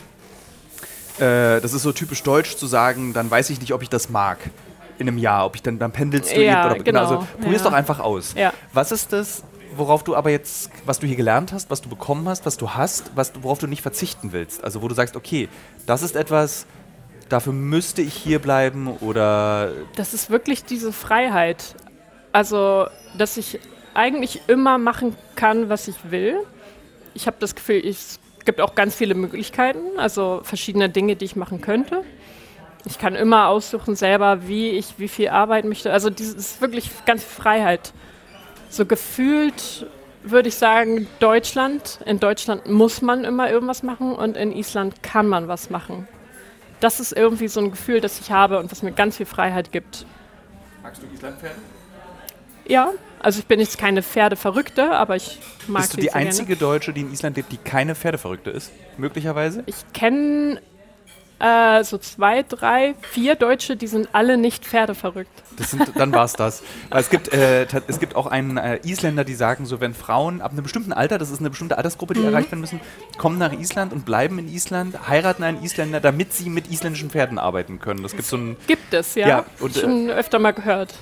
[1.19, 4.09] äh, das ist so typisch deutsch zu sagen, dann weiß ich nicht, ob ich das
[4.09, 4.39] mag
[4.99, 7.01] in einem Jahr, ob ich dann, dann pendelst du ja, oder genau.
[7.01, 7.71] also probier's ja.
[7.71, 8.35] doch einfach aus.
[8.37, 8.53] Ja.
[8.73, 9.45] Was ist das,
[9.77, 12.71] worauf du aber jetzt, was du hier gelernt hast, was du bekommen hast, was du
[12.71, 14.65] hast, was, worauf du nicht verzichten willst?
[14.65, 15.49] Also wo du sagst, okay,
[15.87, 16.67] das ist etwas,
[17.29, 19.73] dafür müsste ich hier bleiben oder.
[19.97, 21.75] Das ist wirklich diese Freiheit.
[22.33, 23.59] Also, dass ich
[23.95, 26.37] eigentlich immer machen kann, was ich will.
[27.15, 31.37] Ich habe das Gefühl, es gibt auch ganz viele Möglichkeiten, also verschiedene Dinge, die ich
[31.37, 32.05] machen könnte.
[32.85, 35.93] Ich kann immer aussuchen selber, wie ich wie viel arbeiten möchte.
[35.93, 37.93] Also das ist wirklich ganz Freiheit.
[38.71, 39.87] So gefühlt
[40.23, 41.99] würde ich sagen, Deutschland.
[42.07, 46.07] In Deutschland muss man immer irgendwas machen und in Island kann man was machen
[46.81, 49.73] das ist irgendwie so ein Gefühl, das ich habe und was mir ganz viel Freiheit
[49.73, 50.07] gibt.
[50.83, 51.57] Magst du Islandpferde?
[52.67, 56.61] Ja, also ich bin jetzt keine Pferdeverrückte, aber ich mag Bist du die einzige gerne.
[56.61, 58.71] Deutsche, die in Island lebt, die keine Pferdeverrückte ist?
[58.97, 59.63] Möglicherweise?
[59.67, 60.61] Ich kenne
[61.41, 65.31] äh, so zwei, drei, vier Deutsche, die sind alle nicht pferdeverrückt.
[65.57, 66.63] Das sind, dann war es das.
[66.91, 70.53] Es gibt, äh, es gibt auch einen äh, Isländer, die sagen, so wenn Frauen ab
[70.53, 72.27] einem bestimmten Alter, das ist eine bestimmte Altersgruppe, die mhm.
[72.27, 72.81] erreicht werden müssen,
[73.19, 77.39] kommen nach Island und bleiben in Island, heiraten einen Isländer, damit sie mit isländischen Pferden
[77.39, 78.03] arbeiten können.
[78.03, 78.57] Das gibt so ein.
[78.67, 79.29] Gibt es, ja.
[79.29, 80.95] ja und, Schon äh, öfter mal gehört.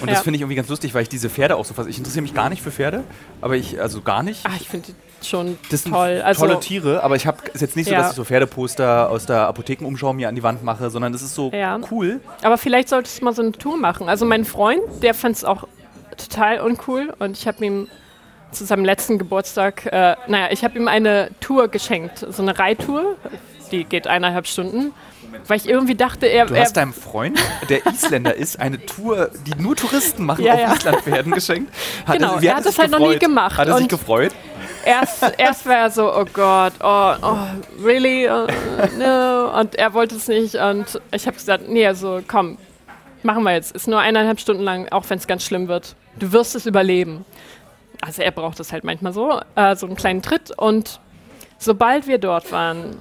[0.00, 0.14] Und ja.
[0.14, 1.88] das finde ich irgendwie ganz lustig, weil ich diese Pferde auch so fasse.
[1.88, 3.04] Ich interessiere mich gar nicht für Pferde,
[3.40, 4.40] aber ich, also gar nicht.
[4.44, 4.88] Ach, ich finde
[5.28, 6.22] schon das sind toll.
[6.24, 9.26] Also tolle Tiere, aber ich habe es jetzt nicht so, dass ich so Pferdeposter aus
[9.26, 11.78] der Apothekenumschau mir an die Wand mache, sondern das ist so ja.
[11.90, 12.20] cool.
[12.42, 14.08] Aber vielleicht solltest du mal so eine Tour machen.
[14.08, 15.66] Also mein Freund, der fand es auch
[16.16, 17.88] total uncool und ich habe ihm
[18.52, 23.16] zu seinem letzten Geburtstag, äh, naja, ich habe ihm eine Tour geschenkt, so eine Reittour,
[23.72, 24.92] die geht eineinhalb Stunden.
[25.46, 26.46] Weil ich irgendwie dachte, er.
[26.46, 30.60] Du hast deinem Freund, der Isländer ist, eine Tour, die nur Touristen machen, ja, auf
[30.60, 30.72] ja.
[30.74, 31.72] Island werden geschenkt.
[32.06, 33.00] Hat genau, er, er hat das halt gefreut?
[33.00, 33.56] noch nie gemacht.
[33.56, 34.32] Hat er sich gefreut?
[34.84, 37.38] erst, erst war er so, oh Gott, oh, oh
[37.82, 38.28] really?
[38.28, 38.46] Uh,
[38.98, 39.58] no.
[39.58, 40.54] Und er wollte es nicht.
[40.54, 42.58] Und ich habe gesagt, nee, also komm,
[43.22, 43.72] machen wir jetzt.
[43.72, 45.96] Ist nur eineinhalb Stunden lang, auch wenn es ganz schlimm wird.
[46.18, 47.24] Du wirst es überleben.
[48.00, 50.50] Also er braucht es halt manchmal so, äh, so einen kleinen Tritt.
[50.56, 51.00] Und
[51.58, 52.98] sobald wir dort waren,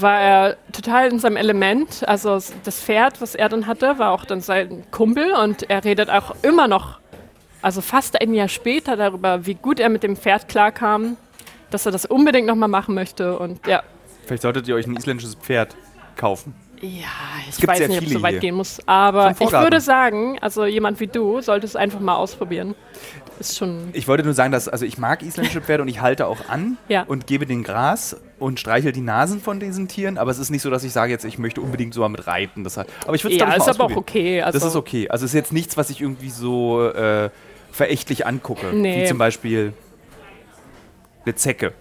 [0.00, 2.06] war er total in seinem Element.
[2.06, 6.10] Also das Pferd, was er dann hatte, war auch dann sein Kumpel und er redet
[6.10, 7.00] auch immer noch
[7.66, 11.16] also fast ein Jahr später darüber, wie gut er mit dem Pferd klarkam,
[11.70, 13.82] dass er das unbedingt nochmal machen möchte und ja.
[14.24, 15.74] Vielleicht solltet ihr euch ein isländisches Pferd
[16.16, 16.54] kaufen.
[16.80, 17.06] Ja,
[17.48, 21.00] ich weiß nicht, ob es so weit gehen muss, aber ich würde sagen, also jemand
[21.00, 22.76] wie du sollte es einfach mal ausprobieren.
[23.40, 26.26] Ist schon ich wollte nur sagen, dass also ich mag isländische Pferde und ich halte
[26.26, 27.02] auch an ja.
[27.02, 30.62] und gebe den Gras und streichel die Nasen von diesen Tieren, aber es ist nicht
[30.62, 32.64] so, dass ich sage jetzt, ich möchte unbedingt so mit reiten.
[32.64, 34.42] Das hat, aber ich würde es ja, mal ist aber auch okay.
[34.42, 35.08] Also das ist okay.
[35.08, 37.30] Also es ist jetzt nichts, was ich irgendwie so äh,
[37.72, 38.72] verächtlich angucke.
[38.74, 39.02] Nee.
[39.04, 39.72] Wie zum Beispiel
[41.24, 41.72] Eine Zecke.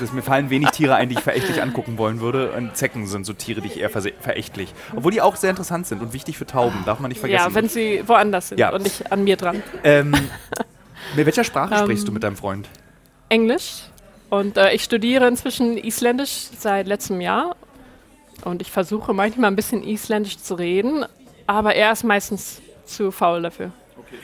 [0.00, 2.52] Das, mir fallen wenig Tiere ein, die ich verächtlich angucken wollen würde.
[2.52, 4.74] Und Zecken sind so Tiere, die ich eher verächtlich.
[4.94, 7.48] Obwohl die auch sehr interessant sind und wichtig für Tauben, darf man nicht vergessen.
[7.48, 8.70] Ja, wenn sie woanders sind Ja.
[8.74, 9.62] und nicht an mir dran.
[9.82, 10.10] ähm,
[11.16, 12.68] mit welcher Sprache Ähm, sprichst du mit deinem Freund?
[13.30, 13.84] Englisch.
[14.32, 17.54] Und äh, ich studiere inzwischen Isländisch seit letztem Jahr.
[18.46, 21.04] Und ich versuche manchmal ein bisschen Isländisch zu reden,
[21.46, 23.72] aber er ist meistens zu faul dafür.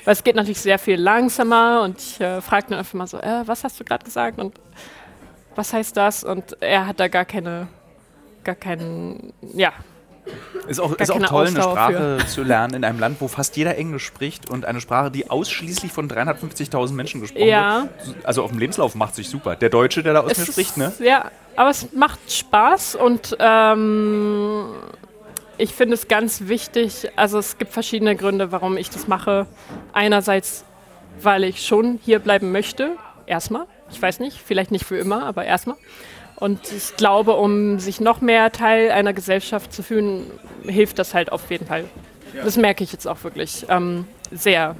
[0.07, 3.19] Weil es geht natürlich sehr viel langsamer und ich äh, frage dann einfach mal so,
[3.19, 4.59] äh, was hast du gerade gesagt und
[5.55, 6.25] was heißt das?
[6.25, 7.69] Und er hat da gar keine,
[8.45, 9.75] gar keinen, ja,
[10.66, 13.29] Ist auch, Gar ist auch toll, eine Ausdauer Sprache zu lernen in einem Land, wo
[13.29, 17.89] fast jeder Englisch spricht und eine Sprache, die ausschließlich von 350.000 Menschen gesprochen Ja.
[18.05, 18.16] wird.
[18.26, 19.57] Also auf dem Lebenslauf macht sich super.
[19.57, 20.93] Der Deutsche, der da aus mir spricht, ne?
[21.01, 24.66] Ja, aber es macht Spaß und ähm,
[25.57, 27.09] ich finde es ganz wichtig.
[27.16, 29.47] Also es gibt verschiedene Gründe, warum ich das mache.
[29.93, 30.64] Einerseits,
[31.20, 32.97] weil ich schon hier bleiben möchte.
[33.26, 33.66] Erstmal.
[33.91, 35.76] Ich weiß nicht, vielleicht nicht für immer, aber erstmal.
[36.41, 40.30] Und ich glaube, um sich noch mehr Teil einer Gesellschaft zu fühlen,
[40.64, 41.84] hilft das halt auf jeden Fall.
[42.45, 44.76] Das merke ich jetzt auch wirklich ähm, sehr.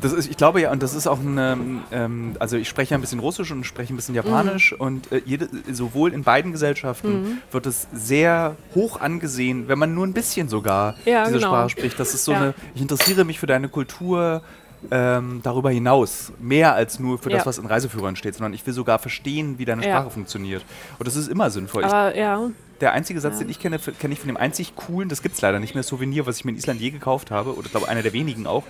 [0.00, 1.56] Das ist, ich glaube ja, und das ist auch eine,
[1.92, 4.80] ähm, also ich spreche ja ein bisschen Russisch und spreche ein bisschen Japanisch Mhm.
[4.80, 10.04] und äh, jede, sowohl in beiden Gesellschaften wird es sehr hoch angesehen, wenn man nur
[10.06, 11.48] ein bisschen sogar Ja, diese genau.
[11.48, 11.98] Sprache spricht.
[12.00, 12.38] Das ist so Ja.
[12.38, 14.42] eine, ich interessiere mich für deine Kultur
[14.90, 17.46] ähm, darüber hinaus, mehr als nur für das, Ja.
[17.46, 19.96] was in Reiseführern steht, sondern ich will sogar verstehen, wie deine Ja.
[19.98, 20.64] Sprache funktioniert.
[20.98, 21.82] Und das ist immer sinnvoll.
[21.84, 25.08] Ich, Aber ja, der einzige Satz, den ich kenne, kenne ich von dem einzig coolen,
[25.08, 27.54] das gibt es leider nicht mehr, Souvenir, was ich mir in Island je gekauft habe,
[27.56, 28.64] oder ich glaube einer der wenigen auch,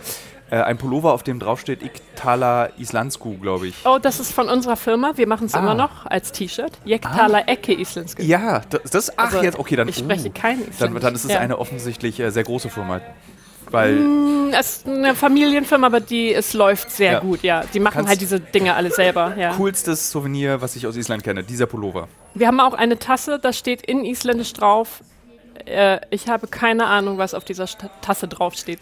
[0.50, 3.74] äh, ein Pullover, auf dem draufsteht Iktala Islandsku, glaube ich.
[3.86, 5.12] Oh, das ist von unserer Firma.
[5.16, 5.60] Wir machen es Ah.
[5.60, 6.72] immer noch als T-Shirt.
[6.84, 8.22] Jektala Ecke Islandske.
[8.22, 11.02] Ja, das, das ach Also, jetzt, okay, dann, ich spreche uh, kein dann, Isländisch.
[11.02, 13.00] dann ist es eine offensichtlich äh, sehr große Firma,
[13.74, 14.00] weil
[14.58, 17.18] Es ist eine Familienfirma, aber die, es läuft sehr Ja.
[17.20, 17.64] gut, ja.
[17.74, 19.52] Die machen Kannst- halt diese Dinge alle selber, ja.
[19.54, 22.08] coolstes Souvenir, was ich aus Island kenne, dieser Pullover.
[22.34, 25.02] Wir haben auch eine Tasse, da steht in Isländisch drauf.
[25.66, 28.80] Äh, ich habe keine Ahnung, was auf dieser Sta Tasse draufsteht.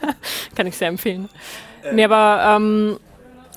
[0.56, 1.28] Kann ich sehr empfehlen.
[1.92, 2.98] Nee, aber ähm,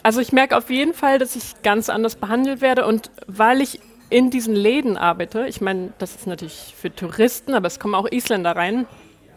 [0.03, 3.80] also ich merke auf jeden Fall, dass ich ganz anders behandelt werde und weil ich
[4.09, 8.07] in diesen Läden arbeite, ich meine, das ist natürlich für Touristen, aber es kommen auch
[8.09, 8.86] Isländer rein.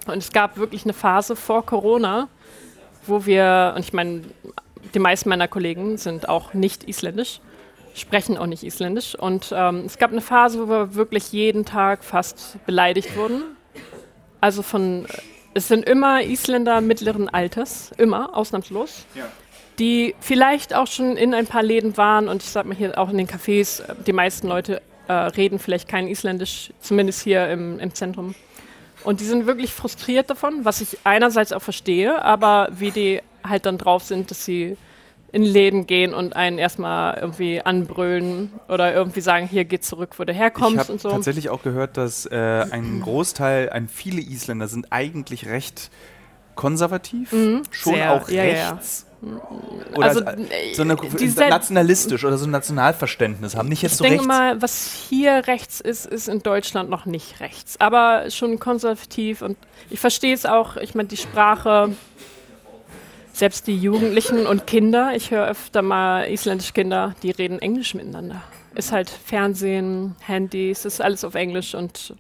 [0.07, 2.29] Und es gab wirklich eine Phase vor Corona,
[3.07, 4.23] wo wir, und ich meine,
[4.95, 7.41] die meisten meiner Kollegen sind auch nicht isländisch,
[7.95, 9.15] sprechen auch nicht isländisch.
[9.15, 13.43] Und ähm, es gab eine Phase, wo wir wirklich jeden Tag fast beleidigt wurden.
[14.41, 15.07] Also von,
[15.55, 19.05] es sind immer Isländer mittleren Alters, immer, ausnahmslos,
[19.79, 23.11] die vielleicht auch schon in ein paar Läden waren und ich sag mal hier auch
[23.11, 27.95] in den Cafés, die meisten Leute äh, reden vielleicht kein Isländisch, zumindest hier im, im
[27.95, 28.35] Zentrum.
[29.05, 33.67] Und die sind wirklich frustriert davon, was ich einerseits auch verstehe, aber wie die halt
[33.67, 34.77] dann drauf sind, dass sie
[35.33, 40.25] in Läden gehen und einen erstmal irgendwie anbrüllen oder irgendwie sagen, hier geh zurück, wo
[40.25, 41.11] du Ich herkommst habe und so.
[41.11, 42.37] tatsächlich auch gehört, dass äh,
[42.71, 45.91] ein Großteil, ein, viele Isländer sind eigentlich recht
[46.57, 47.63] konservativ, schon Mhm.
[47.73, 48.79] sehr, auch ja, ja, ja.
[49.95, 50.21] Oder Also,
[50.73, 53.68] so- eine, diese- nationalistisch oder so ein Nationalverständnis haben.
[53.68, 54.29] Nicht jetzt Ich so denke rechts.
[54.29, 59.59] mal, was hier rechts ist, ist in Deutschland noch nicht rechts, aber schon konservativ und
[59.91, 60.77] ich verstehe es auch.
[60.79, 61.95] Ich meine, die Sprache,
[63.33, 68.43] selbst die Jugendlichen und Kinder, ich höre öfter mal isländische Kinder, die reden Englisch miteinander.
[68.75, 72.14] Ist halt Fernsehen, Handys, ist alles auf Englisch und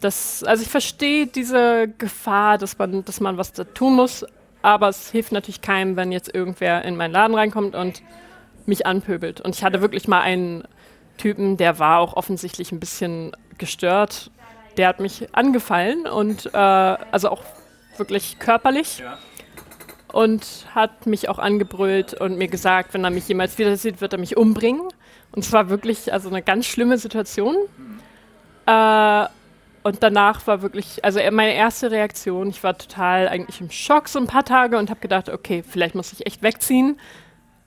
[0.00, 4.24] das, also ich verstehe diese Gefahr, dass man, dass man was da tun muss,
[4.64, 8.02] aber es hilft natürlich keinem, wenn jetzt irgendwer in meinen Laden reinkommt und
[8.64, 9.42] mich anpöbelt.
[9.42, 10.64] Und ich hatte wirklich mal einen
[11.18, 14.30] Typen, der war auch offensichtlich ein bisschen gestört.
[14.78, 17.44] Der hat mich angefallen und äh, also auch
[17.98, 19.02] wirklich körperlich
[20.10, 24.14] und hat mich auch angebrüllt und mir gesagt, wenn er mich jemals wieder sieht, wird
[24.14, 24.80] er mich umbringen.
[25.32, 27.56] Und es war wirklich also eine ganz schlimme Situation.
[28.64, 29.26] Äh,
[29.84, 34.08] und danach war wirklich, also er- meine erste Reaktion, ich war total eigentlich im Schock
[34.08, 36.98] so ein paar Tage und habe gedacht, okay, vielleicht muss ich echt wegziehen.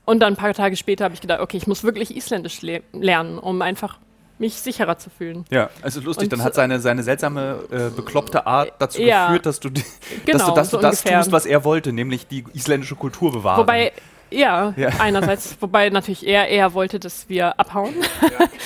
[0.04, 2.82] Und dann ein paar Tage später habe ich gedacht, okay, ich muss wirklich Isländisch le
[2.94, 4.00] lernen, um einfach
[4.40, 5.46] mich sicherer zu fühlen.
[5.50, 9.28] Ja, also lustig, Und dann hat seine, seine seltsame, äh, bekloppte Art dazu Ja.
[9.28, 9.84] geführt, dass du, die-
[10.26, 11.20] Genau, dass du, dass so du das ungefähr.
[11.20, 13.60] tust, was er wollte, nämlich die isländische Kultur bewahren.
[13.60, 13.92] Wobei,
[14.30, 14.90] ja, Ja.
[15.00, 17.96] einerseits, wobei natürlich er eher wollte, dass wir abhauen.
[18.22, 18.48] Ja.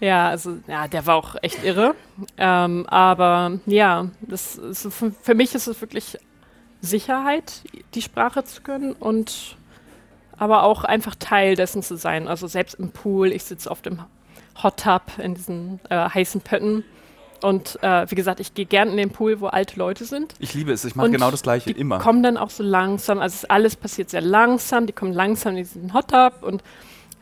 [0.00, 1.94] also ja, der war auch echt irre.
[2.36, 4.88] Ähm, aber ja, das ist,
[5.22, 6.18] für, mich ist es wirklich
[6.80, 7.62] Sicherheit,
[7.94, 9.56] die Sprache zu können und
[10.36, 12.28] aber auch einfach Teil dessen zu sein.
[12.28, 14.00] Also selbst im Pool, ich sitze auf dem
[14.62, 16.84] Hot Tub in diesen äh, heißen Pötten.
[17.42, 20.34] Und äh, wie gesagt, ich gehe gern in den Pool, wo alte Leute sind.
[20.40, 21.98] ich liebe es, ich mache genau das Gleiche, die immer.
[21.98, 25.58] kommen dann auch so langsam, also es alles passiert sehr langsam, die kommen langsam in
[25.58, 26.64] diesen Hot Tub und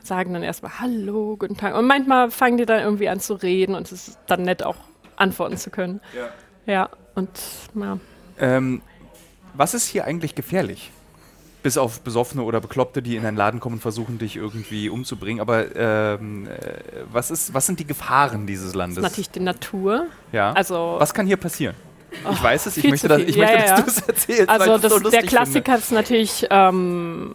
[0.06, 1.74] sagen dann erstmal Hallo, guten Tag.
[1.76, 4.76] Und manchmal fangen die dann irgendwie an zu reden und es ist dann nett auch
[5.16, 6.00] antworten zu können.
[6.14, 6.28] Ja.
[6.72, 7.30] Ja, und
[7.74, 7.98] ja.
[8.38, 8.82] Ähm,
[9.54, 10.90] was ist hier eigentlich gefährlich?
[11.62, 15.40] Bis auf Besoffene oder Bekloppte, die in einen Laden kommen und versuchen, dich irgendwie umzubringen.
[15.40, 16.50] Aber ähm, äh,
[17.10, 18.96] was, ist, was sind die Gefahren dieses Landes?
[18.96, 20.06] Das ist natürlich die Natur.
[20.32, 20.52] Ja.
[20.52, 21.74] Also was kann hier passieren?
[22.32, 23.28] Ich weiß es, ich möchte, viel.
[23.28, 23.76] ich Ja, möchte ja.
[23.76, 24.48] dass du es erzählst.
[24.48, 27.34] Also das, so der Klassiker ist natürlich ähm,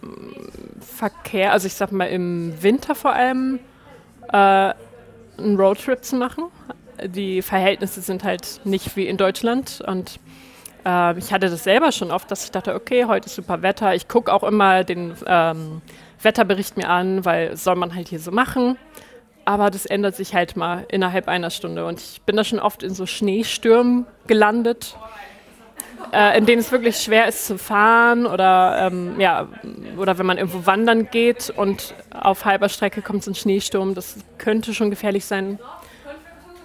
[1.02, 3.58] Verkehr, also ich sag mal im Winter vor allem
[4.32, 6.44] äh, einen Roadtrip zu machen.
[7.04, 10.20] Die Verhältnisse sind halt nicht wie in Deutschland und
[10.86, 13.96] äh, ich hatte das selber schon oft, dass ich dachte, okay, heute ist super Wetter.
[13.96, 15.82] Ich gucke auch immer den ähm,
[16.22, 18.78] Wetterbericht mir an, weil soll man halt hier so machen.
[19.44, 21.84] Aber das ändert sich halt mal innerhalb einer Stunde.
[21.84, 24.96] Und ich bin da schon oft in so Schneestürmen gelandet,
[26.12, 29.48] äh, in denen es wirklich schwer ist zu fahren oder, ähm, ja,
[29.96, 33.94] oder wenn man irgendwo wandern geht und auf halber Strecke kommt so ein Schneesturm.
[33.94, 35.58] Das könnte schon gefährlich sein.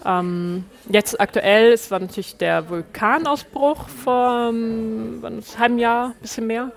[0.05, 6.47] Ähm, jetzt aktuell, es war natürlich der Vulkanausbruch vor ähm, ist einem halben Jahr, bisschen
[6.47, 6.71] mehr.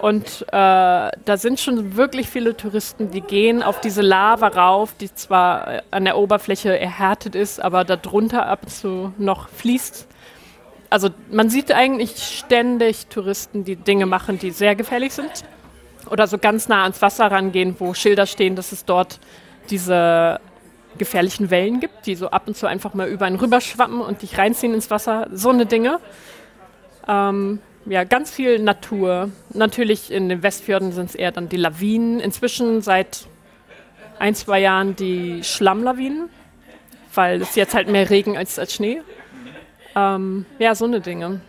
[0.00, 5.12] Und äh, da sind schon wirklich viele Touristen, die gehen auf diese Lava rauf, die
[5.14, 10.08] zwar an der Oberfläche erhärtet ist, aber darunter ab und zu noch fließt.
[10.92, 15.30] Also man sieht eigentlich ständig Touristen, die Dinge machen, die sehr gefährlich sind.
[16.10, 19.18] Oder so ganz nah ans Wasser rangehen, wo Schilder stehen, dass es dort
[19.70, 20.38] diese
[20.98, 24.36] gefährlichen Wellen gibt, die so ab und zu einfach mal über einen rüberschwappen und dich
[24.36, 25.28] reinziehen ins Wasser.
[25.32, 25.98] So eine Dinge.
[27.08, 29.30] Ähm, ja, ganz viel Natur.
[29.54, 32.20] Natürlich in den Westfjorden sind es eher dann die Lawinen.
[32.20, 33.26] Inzwischen seit
[34.18, 36.28] ein, zwei Jahren die Schlammlawinen,
[37.14, 39.00] weil es jetzt halt mehr Regen als, als Schnee.
[39.94, 41.40] Ähm, ja, so eine Dinge.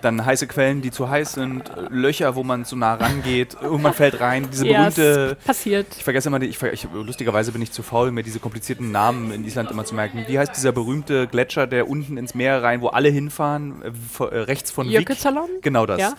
[0.00, 4.20] Dann heiße Quellen, die zu heiß sind, Löcher, wo man zu nah rangeht, irgendwann fällt
[4.20, 4.48] rein.
[4.50, 5.36] Diese Ja, berühmte.
[5.44, 5.86] passiert.
[5.96, 9.44] Ich vergesse immer, ich, ich, lustigerweise bin ich zu faul, mir diese komplizierten Namen in
[9.44, 10.24] Island immer zu merken.
[10.28, 14.38] Wie heißt dieser berühmte Gletscher, der unten ins Meer rein, wo alle hinfahren, äh, äh,
[14.42, 14.94] rechts von Vik?
[15.00, 15.48] Jökulsalon?
[15.62, 15.98] Genau das.
[15.98, 16.12] Ja.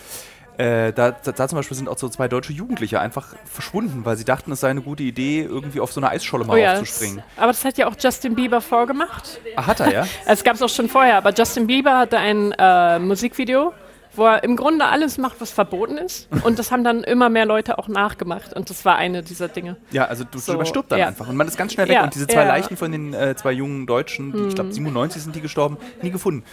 [0.60, 4.24] Äh, da, da, zum Beispiel sind auch so zwei deutsche Jugendliche einfach verschwunden, weil sie
[4.26, 6.82] dachten, es sei eine gute Idee, irgendwie auf so eine Eisscholle mal Oh ja, das,
[6.82, 7.22] aufzuspringen.
[7.38, 9.40] aber das hat ja auch Justin Bieber vorgemacht.
[9.56, 10.06] Ah, hat er, ja?
[10.26, 13.72] Es gab es auch schon vorher, aber Justin Bieber hatte ein äh, Musikvideo,
[14.14, 16.28] wo er im Grunde alles macht, was verboten ist.
[16.42, 18.52] Und das haben dann immer mehr Leute auch nachgemacht.
[18.52, 19.76] Und das war eine dieser Dinge.
[19.92, 21.06] Ja, also du So, drüber stirbt dann ja.
[21.06, 21.28] einfach.
[21.28, 21.94] Und man ist ganz schnell weg.
[21.94, 22.44] Ja, und diese zwei.
[22.44, 26.10] Leichen von den äh, zwei jungen Deutschen, die, ich glaube 97 sind die gestorben, nie
[26.10, 26.44] gefunden.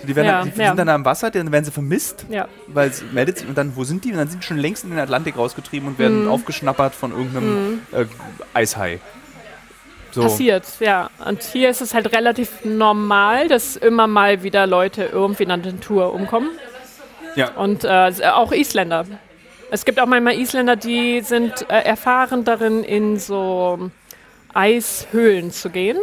[0.00, 0.66] So, Die, werden Ja, dann, die ja.
[0.68, 2.48] sind dann da im Wasser, dann werden sie vermisst, Ja.
[2.66, 4.12] weil es meldet sich und dann, wo sind die?
[4.12, 7.80] Und dann sind die schon längst in den Atlantik rausgetrieben und werden aufgeschnappert von irgendeinem
[7.92, 8.06] äh,
[8.52, 9.00] Eishai.
[10.10, 10.22] So.
[10.22, 11.10] Passiert, ja.
[11.26, 15.58] Und hier ist es halt relativ normal, dass immer mal wieder Leute irgendwie in der
[15.58, 16.50] Natur umkommen.
[17.34, 17.50] Ja.
[17.52, 19.06] Und äh, auch Isländer.
[19.72, 23.90] Es gibt auch manchmal Isländer, die sind äh, erfahren darin, in so
[24.52, 25.98] Eishöhlen zu gehen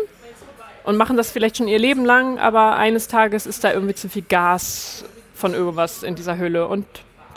[0.84, 4.10] und machen das vielleicht schon ihr Leben lang, aber eines Tages ist da irgendwie zu
[4.10, 6.86] viel Gas von irgendwas in dieser Höhle und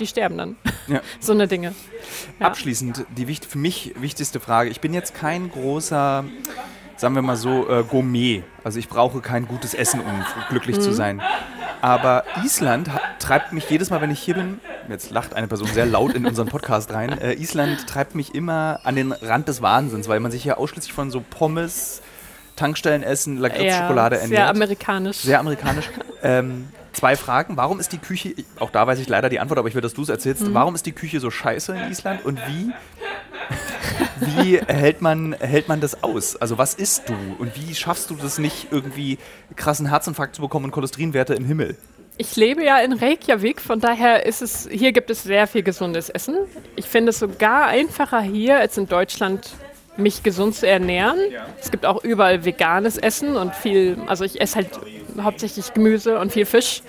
[0.00, 0.56] die sterben dann.
[0.86, 1.00] Ja.
[1.20, 1.74] so eine Dinge.
[2.40, 2.46] Ja.
[2.46, 4.70] Abschließend die für mich wichtigste Frage.
[4.70, 6.24] Ich bin jetzt kein großer,
[6.96, 8.42] sagen wir mal so, äh, Gourmet.
[8.64, 10.80] Also ich brauche kein gutes Essen, um glücklich Mhm.
[10.80, 11.22] zu sein.
[11.80, 12.88] Aber Island
[13.18, 16.24] treibt mich jedes Mal, wenn ich hier bin, jetzt lacht eine Person sehr laut in
[16.24, 20.30] unseren Podcast rein, äh, Island treibt mich immer an den Rand des Wahnsinns, weil man
[20.30, 22.00] sich ja ausschließlich von so Pommes,
[22.56, 24.38] Tankstellenessen, Lakritz-Schokolade ja, ernährt.
[24.38, 25.16] sehr amerikanisch.
[25.18, 25.90] Sehr amerikanisch.
[26.22, 27.56] ähm, zwei Fragen.
[27.56, 29.94] Warum ist die Küche, auch da weiß ich leider die Antwort, aber ich will, dass
[29.94, 30.42] du es erzählst.
[30.42, 30.54] Mhm.
[30.54, 32.72] Warum ist die Küche so scheiße in Island und wie,
[34.20, 36.36] wie hält, man, hält man das aus?
[36.36, 39.18] Also was isst du und wie schaffst du das nicht, irgendwie
[39.56, 41.76] krassen Herzinfarkt zu bekommen und Cholesterinwerte im Himmel?
[42.16, 46.10] Ich lebe ja in Reykjavik, von daher ist es, hier gibt es sehr viel gesundes
[46.10, 46.36] Essen.
[46.76, 49.50] Ich finde es sogar einfacher hier als in Deutschland,
[49.96, 51.18] mich gesund zu ernähren.
[51.60, 54.68] Es gibt auch überall veganes Essen und viel, also ich esse halt
[55.20, 56.82] hauptsächlich Gemüse und viel Fisch.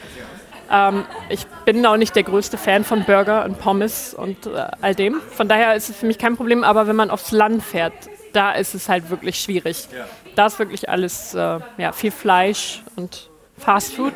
[0.71, 4.95] Ähm, ich bin auch nicht der größte Fan von Burger und Pommes und äh, all
[4.95, 5.21] dem.
[5.31, 7.93] Von daher ist es für mich kein Problem, aber wenn man aufs Land fährt,
[8.33, 9.87] da ist es halt wirklich schwierig.
[10.35, 14.13] Da ist wirklich alles, äh, ja, viel Fleisch und Fast Food.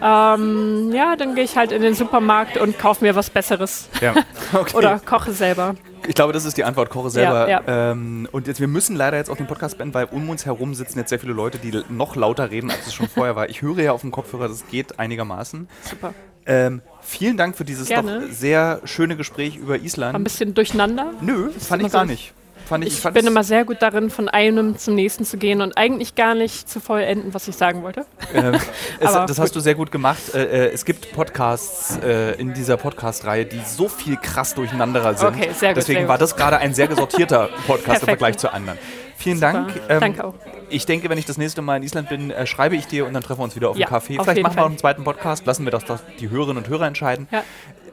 [0.00, 3.88] Ähm, ja, dann gehe ich halt in den Supermarkt und kaufe mir was Besseres.
[4.00, 4.14] Ja,
[4.52, 4.76] okay.
[4.76, 5.74] Oder koche selber.
[6.08, 6.90] Ich glaube, das ist die Antwort.
[6.90, 7.48] Koche selber.
[7.48, 10.46] Ja, Ähm, und jetzt, wir müssen leider jetzt auch den Podcast beenden, weil um uns
[10.46, 13.48] herum sitzen jetzt sehr viele Leute, die noch lauter reden, als es schon vorher war.
[13.50, 15.68] Ich höre ja auf dem Kopfhörer, das geht einigermaßen.
[15.82, 16.14] Super.
[16.46, 18.22] Ähm, vielen Dank für dieses Gerne.
[18.22, 20.24] doch sehr schöne Gespräch über War ein Island.
[20.24, 21.12] bisschen durcheinander.
[21.20, 21.98] Nö, fand ich immer so.
[21.98, 22.32] gar nicht.
[22.68, 25.60] Fand ich, Ich, fand bin immer sehr gut darin, von einem zum nächsten zu gehen
[25.62, 28.04] und eigentlich gar nicht zu vollenden, was ich sagen wollte.
[28.34, 28.54] Ähm,
[29.00, 30.34] es, Aber das hast du sehr gut gemacht.
[30.34, 35.28] Äh, äh, es gibt Podcasts äh, in dieser Podcast-Reihe, die so viel krass durcheinanderer sind.
[35.28, 36.22] Okay, sehr gut, Deswegen sehr war gut.
[36.22, 38.06] das gerade ein sehr gesortierter Podcast im.
[38.08, 38.78] Vergleich zu anderen.
[39.16, 39.72] Vielen Dank.
[39.72, 40.00] Super.
[40.00, 40.34] Danke auch.
[40.70, 43.14] Ich denke, wenn ich das nächste Mal in Island bin, äh, schreibe ich dir und
[43.14, 44.22] dann treffen wir uns wieder auf Ja, dem Café.
[44.22, 44.64] Vielleicht machen wir auch Fall.
[44.66, 45.46] einen zweiten Podcast.
[45.46, 47.26] Lassen wir das doch die Hörerinnen und Hörer entscheiden.
[47.32, 47.42] Ja.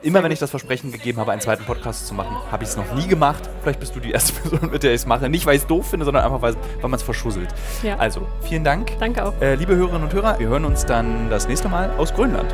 [0.05, 2.77] Immer wenn ich das Versprechen gegeben habe, einen zweiten Podcast zu machen, habe ich es
[2.77, 3.49] noch nie gemacht.
[3.63, 5.29] Vielleicht bist du die erste Person, mit der ich es mache.
[5.29, 7.49] Nicht, weil ich es doof finde, sondern einfach, weil, weil man es verschusselt.
[7.81, 7.97] Ja.
[7.97, 8.91] Also, vielen Dank.
[8.99, 9.33] Danke auch.
[9.41, 12.53] Äh, liebe Hörerinnen und Hörer, wir hören uns dann das nächste Mal aus Grönland.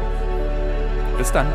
[1.18, 1.48] Bis dann.